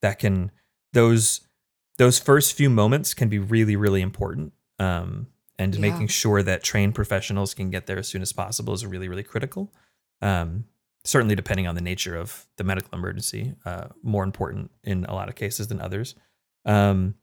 [0.00, 0.52] that can
[0.92, 1.40] those
[1.98, 4.52] those first few moments can be really really important.
[4.78, 5.26] Um,
[5.58, 5.80] and Yeah.
[5.80, 9.22] making sure that trained professionals can get there as soon as possible is really really
[9.22, 9.72] critical.
[10.22, 10.64] Um,
[11.04, 15.28] certainly, depending on the nature of the medical emergency, uh, more important in a lot
[15.28, 16.14] of cases than others.
[16.64, 17.14] Um,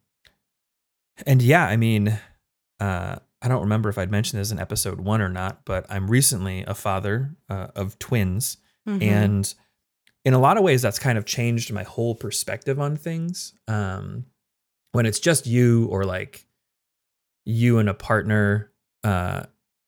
[1.26, 2.20] and yeah, I mean,
[2.80, 6.10] uh, I don't remember if I'd mentioned this in episode one or not, but I'm
[6.10, 8.58] recently a father uh, of twins.
[8.88, 9.02] Mhm.
[9.04, 9.54] And
[10.24, 13.54] in a lot of ways, that's kind of changed my whole perspective on things.
[13.68, 14.26] Um,
[14.92, 16.46] when it's just you or like
[17.46, 18.72] you and a partner,
[19.04, 19.44] uh,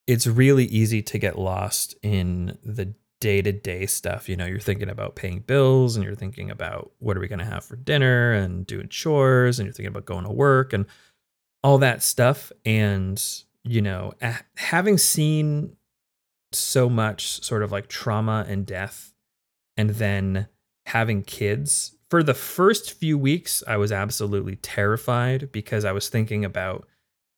[0.08, 4.28] it's really easy to get lost in the day to day stuff.
[4.28, 7.40] You know, you're thinking about paying bills and you're thinking about what are we going
[7.40, 10.86] to have for dinner and doing chores and you're thinking about going to work and
[11.64, 12.52] all that stuff.
[12.66, 13.24] And,
[13.64, 14.14] you know,
[14.58, 15.78] having seen
[16.52, 19.14] so much sort of like trauma and death
[19.78, 20.48] and then
[20.86, 26.46] having kids for the first few weeks i was absolutely terrified because i was thinking
[26.46, 26.88] about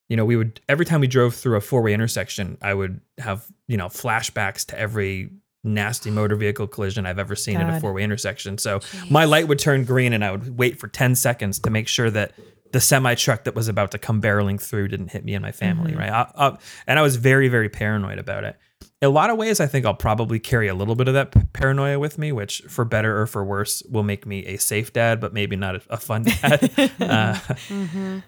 [0.10, 3.46] you know we would every time we drove through a four-way intersection i would have
[3.68, 5.30] you know flashbacks to every
[5.64, 8.58] nasty motor vehicle collision i've ever seen in a four-way intersection.
[8.60, 11.88] So my light would turn green and i would wait for 10 seconds to make
[11.88, 12.34] sure that
[12.72, 15.52] the semi truck that was about to come barreling through didn't hit me and my
[15.52, 15.98] family Mhm.
[16.00, 16.12] right?
[16.12, 18.58] I, I, and i was very very paranoid about it
[19.02, 21.54] in a lot of ways i think i'll probably carry a little bit of that
[21.54, 25.20] paranoia with me which for better or for worse will make me a safe dad
[25.20, 26.64] but maybe not a, a fun dad
[27.00, 27.34] uh,
[27.70, 28.24] Mhm.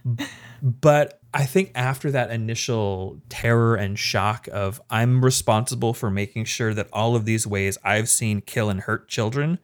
[0.61, 6.74] but I think after that initial terror and shock of I'm responsible for making sure
[6.74, 9.59] that all of these ways I've seen kill and hurt children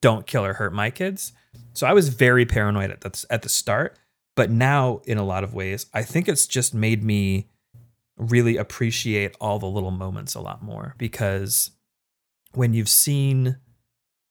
[0.00, 1.32] don't kill or hurt my kids.
[1.74, 3.98] So I was very paranoid at the, at the start,
[4.36, 7.48] but now in a lot of ways, I think it's just made me
[8.22, 11.70] really appreciate all the little moments a lot more because
[12.54, 13.56] when you've seen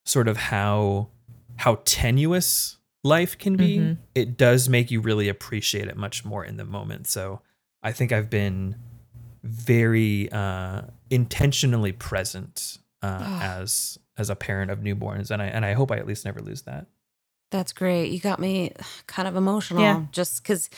[0.05, 1.09] sort of how
[1.57, 3.97] how tenuous life can be, Mhm.
[4.15, 7.07] it does make you really appreciate it much more in the moment.
[7.07, 7.41] So
[7.83, 8.75] I think I've been
[9.43, 15.73] very uh, intentionally present uh, as as a parent of newborns, and I and I
[15.73, 16.87] hope I at least never lose that.
[17.49, 18.11] That's great.
[18.11, 18.71] You got me
[19.07, 20.05] kind of emotional Yeah.
[20.11, 20.69] just because,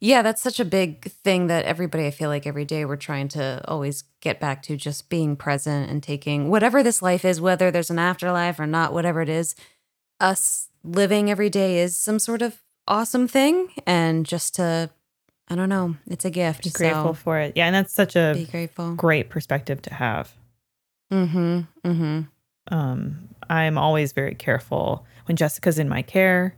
[0.00, 3.28] yeah, that's such a big thing that everybody, I feel like every day we're trying
[3.28, 7.70] to always get back to just being present and taking whatever this life is, whether
[7.70, 9.54] there's an afterlife or not, whatever it is,
[10.20, 13.72] us living every day is some sort of awesome thing.
[13.86, 14.90] And just to,
[15.48, 16.64] I don't know, it's a gift.
[16.64, 17.54] Be grateful So for it.
[17.56, 18.94] Yeah, and that's such a be grateful.
[18.94, 20.34] great perspective to have.
[21.12, 21.60] Mm hmm.
[21.88, 22.20] Mm hmm.
[22.74, 26.56] Um, I'm always very careful when Jessica's in my care.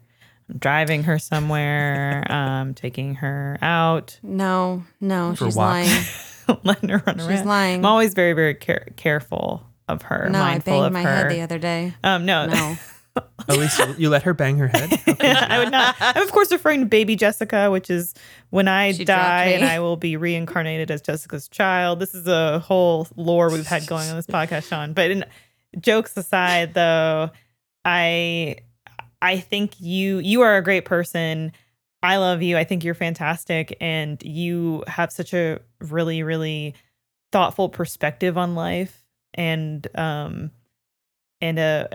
[0.51, 5.57] I'm driving her somewhere, um, taking her out, No, no, For she's walks.
[6.49, 6.61] lying.
[6.65, 7.47] letting her run She's around.
[7.47, 7.81] lying.
[7.81, 11.15] I'm always very, very care- careful of her, no, I mindful banged of my her.
[11.15, 11.95] head the other day.
[12.05, 12.77] um, no, No.
[13.49, 14.93] At least you, you let her bang her head.
[15.09, 15.33] Okay.
[15.35, 15.97] I would not.
[15.99, 18.15] I'm of course referring to baby Jessica, which is
[18.51, 21.99] when I She die and I will be reincarnated as Jessica's child.
[21.99, 24.93] This is a whole lore we've had going on this podcast, Shaun.
[24.93, 25.25] But in,
[25.81, 27.31] jokes aside, though,
[27.85, 28.57] I
[29.21, 31.53] I think you you are a great person.
[32.03, 32.57] I love you.
[32.57, 36.75] I think you're fantastic, and you have such a really really
[37.33, 39.05] thoughtful perspective on life,
[39.35, 40.51] and um
[41.41, 41.89] and uh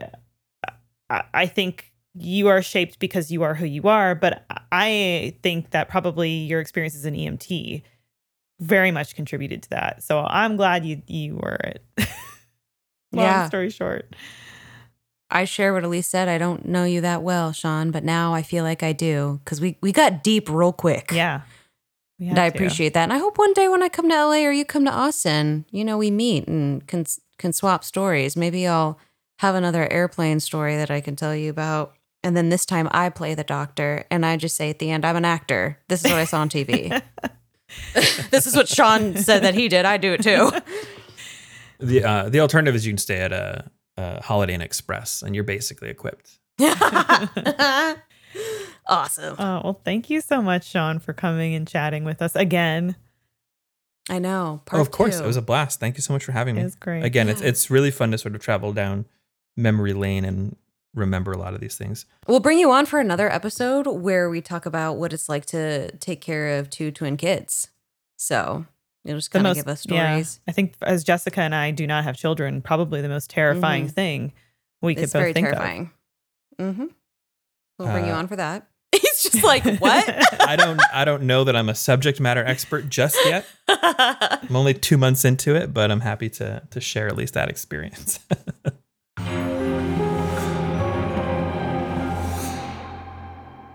[1.10, 5.72] I- I think you are shaped because you are who you are, but I think
[5.72, 7.82] that probably your experience as an EMT
[8.60, 10.04] very much contributed to that.
[10.04, 11.84] So I'm glad you you were it.
[13.12, 13.48] Long Yeah.
[13.48, 14.16] story short.
[15.34, 16.30] I share what Elyse said.
[16.30, 19.60] I don't know you that well, Shaun, but now I feel like I do because
[19.60, 21.12] we, we got deep real quick.
[21.12, 21.42] Yeah.
[22.20, 22.56] And I to.
[22.56, 23.04] appreciate that.
[23.04, 25.66] And I hope one day when I come to LA or you come to Austin,
[25.72, 27.06] you know, we meet and can,
[27.38, 28.38] can swap stories.
[28.38, 28.98] Maybe I'll
[29.40, 31.96] have another airplane story that I can tell you about.
[32.24, 35.04] And then this time I play the doctor and I just say at the end,
[35.04, 35.80] I'm an actor.
[35.90, 37.02] This is what I saw on TV.
[38.30, 39.86] this is what Shaun said that he did.
[39.86, 40.52] I do it too.
[41.80, 45.36] the uh, the alternative is you can stay at a, a Holiday Inn Express, and
[45.36, 46.40] you're basically equipped.
[48.88, 49.36] awesome.
[49.40, 52.96] Oh, well, thank you so much, Shaun, for coming and chatting with us again.
[54.10, 54.62] I know.
[54.72, 55.24] oh, of course, two.
[55.24, 55.80] it was a blast.
[55.80, 56.64] Thank you so much for having It me.
[56.66, 57.04] was great.
[57.06, 59.06] Again, it's it's really fun to sort of travel down
[59.56, 60.58] memory lane and
[60.94, 62.06] remember a lot of these things.
[62.28, 65.96] We'll bring you on for another episode where we talk about what it's like to
[65.98, 67.70] take care of two twin kids.
[68.18, 68.66] So
[69.04, 70.24] you'll just The kind of most give us yeah.
[70.48, 73.92] I think as Jessica and I do not have children, probably the most terrifying Mhm.
[73.92, 74.34] thing
[74.82, 75.92] we could both think terrifying.
[76.60, 76.86] Mm-hmm.
[77.80, 78.68] We'll bring you Uh, on for that.
[78.92, 80.06] He's just like, what?
[80.48, 83.46] I don't I don't know that I'm a subject matter expert just yet.
[83.68, 87.50] I'm only two months into it, but I'm happy to to share at least that
[87.50, 88.20] experience.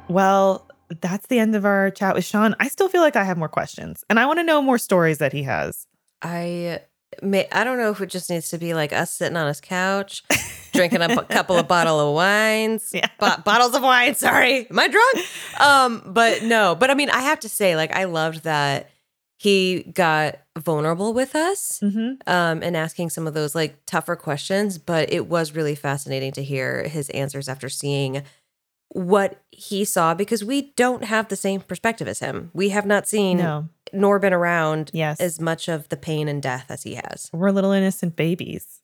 [0.09, 0.67] Well,
[1.01, 2.55] that's the end of our chat with Shaun.
[2.61, 5.19] I still feel like I have more questions and I want to know more stories
[5.19, 5.87] that he has.
[6.23, 6.81] I
[7.23, 9.61] may I don't know if it just needs to be like us sitting on his
[9.61, 10.23] couch,
[10.73, 13.09] drinking up a couple of bottle of wines, Yeah.
[13.19, 14.15] bo- bottles of wine.
[14.15, 15.27] Sorry, am I drunk?
[15.61, 18.91] Um, but no, but I mean, I have to say, like, I loved that
[19.37, 22.29] he got vulnerable with us, Mm-hmm.
[22.29, 24.79] um, and asking some of those like tougher questions.
[24.79, 28.23] But it was really fascinating to hear his answers after seeing
[28.99, 32.51] what he saw because we don't have the same perspective as him.
[32.53, 33.69] We have not seen No.
[33.93, 35.21] nor been around Yes.
[35.21, 37.31] as much of the pain and death as he has.
[37.33, 38.81] We're little innocent babies.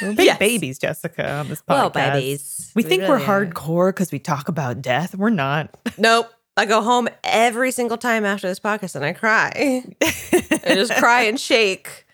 [0.00, 0.38] We're big Yes.
[0.38, 1.66] babies, Jessica, on this podcast.
[1.68, 2.70] Well, babies.
[2.74, 3.46] We think really we're are.
[3.46, 5.14] hardcore because we talk about death.
[5.14, 5.76] We're not.
[5.98, 6.30] Nope.
[6.56, 9.84] I go home every single time after this podcast and I cry.
[10.02, 12.04] I just cry and shake.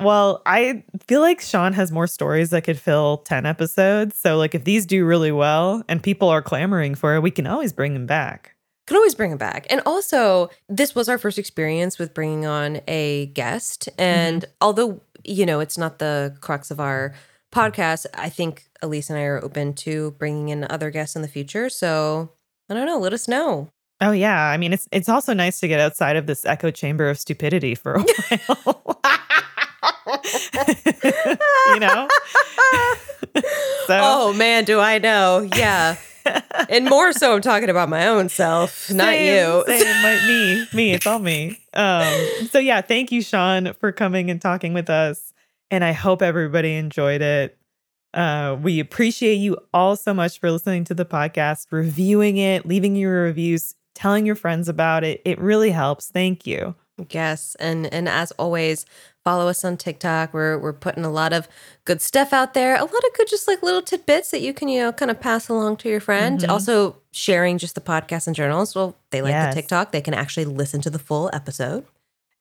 [0.00, 4.16] Well, I feel like Shaun has more stories that could fill 10 episodes.
[4.16, 7.46] So, like, if these do really well and people are clamoring for it, we can
[7.46, 8.54] always bring them back.
[8.86, 9.66] Could always bring him back.
[9.68, 13.88] And also, this was our first experience with bringing on a guest.
[13.98, 14.52] And mm-hmm.
[14.60, 17.12] although, you know, it's not the crux of our
[17.52, 21.28] podcast, I think Elyse and I are open to bringing in other guests in the
[21.28, 21.68] future.
[21.68, 22.32] So
[22.70, 22.98] I don't know.
[22.98, 23.68] Let us know.
[24.00, 27.10] Oh yeah, I mean it's it's also nice to get outside of this echo chamber
[27.10, 28.02] of stupidity for a
[28.64, 29.00] while.
[31.74, 32.08] you know?
[33.86, 35.48] so Oh man, do I know?
[35.56, 35.96] Yeah.
[36.68, 39.64] and more so, I'm talking about my own self, not Same, you.
[39.66, 40.66] Same, like me.
[40.74, 41.58] Me, it's all me.
[41.72, 42.12] Um,
[42.50, 45.32] so yeah, thank you, Shaun, for coming and talking with us.
[45.70, 47.56] And I hope everybody enjoyed it.
[48.14, 52.96] Uh, we appreciate you all so much for listening to the podcast, reviewing it, leaving
[52.96, 55.20] your reviews, telling your friends about it.
[55.24, 56.10] It really helps.
[56.10, 56.74] Thank you.
[57.10, 58.84] Yes, and and as always,
[59.24, 60.34] follow us on TikTok.
[60.34, 61.48] We're we're putting a lot of
[61.84, 62.74] good stuff out there.
[62.76, 65.20] A lot of good, just like little tidbits that you can you know kind of
[65.20, 66.40] pass along to your friend.
[66.40, 66.48] Mhm.
[66.48, 68.74] Also, sharing just the podcast and journals.
[68.74, 69.54] Well, they like Yes.
[69.54, 69.92] the TikTok.
[69.92, 71.84] They can actually listen to the full episode.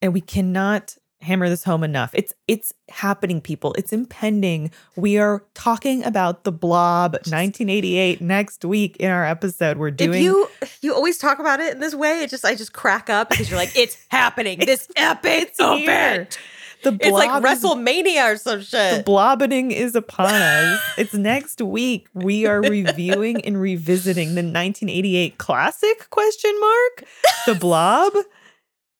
[0.02, 2.12] and we cannot hammer this home enough.
[2.14, 3.74] It's it's happening, people.
[3.74, 4.72] It's impending.
[4.96, 9.78] We are talking about the Blob 1988 next week in our episode.
[9.78, 10.50] We're doing if you
[10.82, 13.50] you always talk about it in this way, it just I just crack up because
[13.50, 14.60] you're like, it's happening.
[14.60, 15.84] This epic here.
[15.84, 16.40] event.
[16.84, 18.72] the It's like Blob is- WrestleMania or some shit.
[18.72, 19.06] The shit.
[19.06, 20.80] blobbening is upon us.
[20.98, 22.08] It's next week.
[22.14, 27.04] We are reviewing and revisiting the 1988 classic question mark,
[27.48, 28.14] The Blob.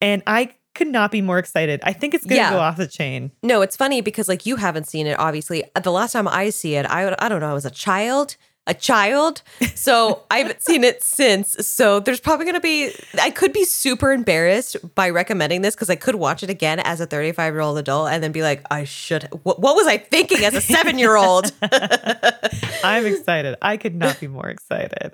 [0.02, 1.82] And I could not be more excited.
[1.84, 2.52] I think it's going to Yeah.
[2.52, 3.32] go off the chain.
[3.44, 5.20] No, it's funny because like you haven't seen it.
[5.20, 7.50] Obviously, uh, the last time I see it, I I don't know.
[7.50, 9.42] I was a child, a child,
[9.76, 11.56] so I haven't seen it since.
[11.68, 12.92] So there's probably gonna be.
[13.22, 17.02] I could be super embarrassed by recommending this because I could watch it again as
[17.02, 19.24] a 35 year old adult and then be like, I should.
[19.44, 21.52] What, what was I thinking as a seven year old?
[22.84, 23.56] I'm excited.
[23.62, 25.14] I could not be more excited.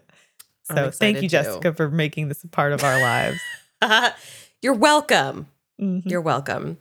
[0.64, 1.28] So thank you, too.
[1.30, 3.39] Jessica, for making this a part of our lives.
[4.61, 5.47] You're welcome.
[5.82, 6.04] Mhm.
[6.10, 6.78] You're welcome.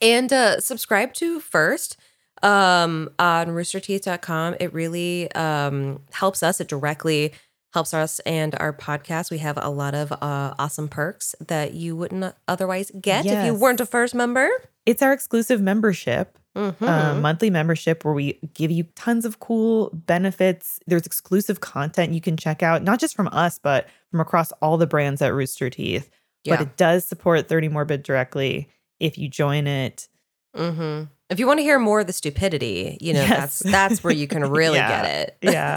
[0.00, 1.96] And uh, subscribe to First
[2.42, 4.56] um, on roosterteeth.com.
[4.60, 6.60] It really um, helps us.
[6.60, 7.32] It directly
[7.74, 9.30] helps us and our podcast.
[9.30, 13.54] We have a lot of uh, awesome perks that you wouldn't otherwise get if you
[13.54, 14.48] weren't a First member.
[14.86, 16.38] It's our exclusive membership.
[16.56, 16.82] Mhm.
[16.82, 20.80] uh, monthly membership where we give you tons of cool benefits.
[20.88, 24.76] There's exclusive content you can check out, not just from us, but from across all
[24.76, 26.10] the brands at Rooster Teeth.
[26.48, 26.56] Yeah.
[26.56, 28.68] But it does support 30 Morbid directly
[29.00, 30.08] if you join it.
[30.56, 33.58] hmm If you want to hear more of the stupidity, you know, Yes.
[33.60, 35.02] that's that's where you can really Yeah.
[35.02, 35.36] get it.
[35.42, 35.74] Yeah.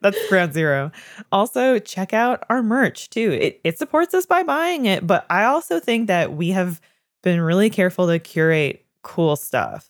[0.00, 0.90] That's ground zero.
[1.32, 3.32] Also, check out our merch too.
[3.32, 6.80] It, it supports us by buying it, but I also think that we have
[7.22, 9.88] been really careful to curate cool stuff.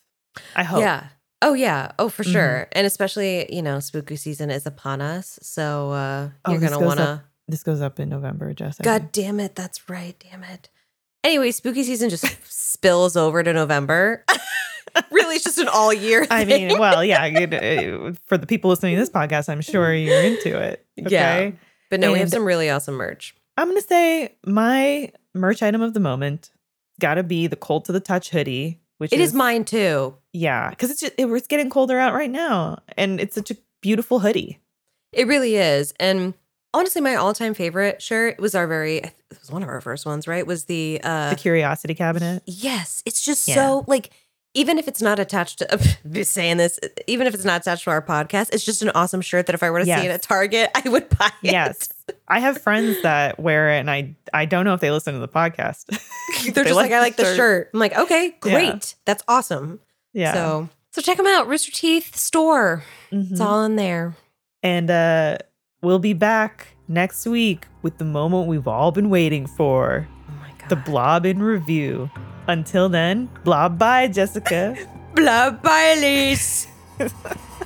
[0.55, 0.81] I hope.
[0.81, 1.07] Yeah.
[1.43, 1.91] Oh yeah.
[1.99, 2.33] Oh for Mhm.
[2.33, 2.69] sure.
[2.73, 5.39] And especially, you know, spooky season is upon us.
[5.43, 8.85] So uh Oh, you're this gonna wanna up This goes up in November, Jessica.
[8.85, 10.71] God damn it, that's right, damn it.
[11.23, 14.25] Anyway, spooky season just spills over to November.
[15.11, 16.27] really, it's just an all year.
[16.31, 16.69] I thing.
[16.69, 17.29] mean, well, yeah.
[17.29, 20.87] know, eh, for the people listening to this podcast, I'm sure you're into it.
[21.01, 21.11] Okay.
[21.11, 21.51] Yeah.
[21.91, 23.35] but no, we have some really awesome merch.
[23.57, 26.51] I'm gonna say my merch item of the moment
[27.01, 30.17] got to be the Cold to the Touch hoodie, which It is mine too.
[30.33, 33.57] Yeah, because it's just, it, it's getting colder out right now, and it's such a
[33.81, 34.61] beautiful hoodie.
[35.13, 35.95] It really is.
[36.01, 36.35] And
[36.75, 40.29] honestly, my all-time favorite shirt was our very it was one of our first ones,
[40.29, 40.47] right?
[40.47, 42.43] Was the uh the Curiosity Cabinet.
[42.47, 43.55] Yes, it's just Yeah.
[43.55, 44.11] so like
[44.57, 47.91] even if it's not attached to be saying this, even if it's not attached to
[47.91, 50.23] our podcast, it's just an awesome shirt that if I were to see it at
[50.23, 51.51] Target, I would buy it.
[51.53, 51.89] Yes,
[52.29, 55.21] I have friends that wear it, and I I don't know if they listen to
[55.21, 55.87] the podcast.
[56.45, 57.71] They're They just like, I like the shirt.
[57.75, 58.53] I'm like, okay, Yeah.
[58.53, 58.95] great.
[59.07, 59.81] That's awesome.
[60.13, 60.35] Yeah.
[60.35, 61.49] So so check them out.
[61.49, 62.85] Rooster Teeth store.
[63.11, 63.33] Mhm.
[63.33, 64.15] It's all in there.
[64.63, 65.39] And uh
[65.85, 70.09] we'll be back next week with the moment we've all been waiting for.
[70.29, 70.69] Oh my god.
[70.71, 72.11] The blob in review.
[72.49, 74.77] Until then, blob bye, Jessica.
[75.15, 76.67] blob by Elyse.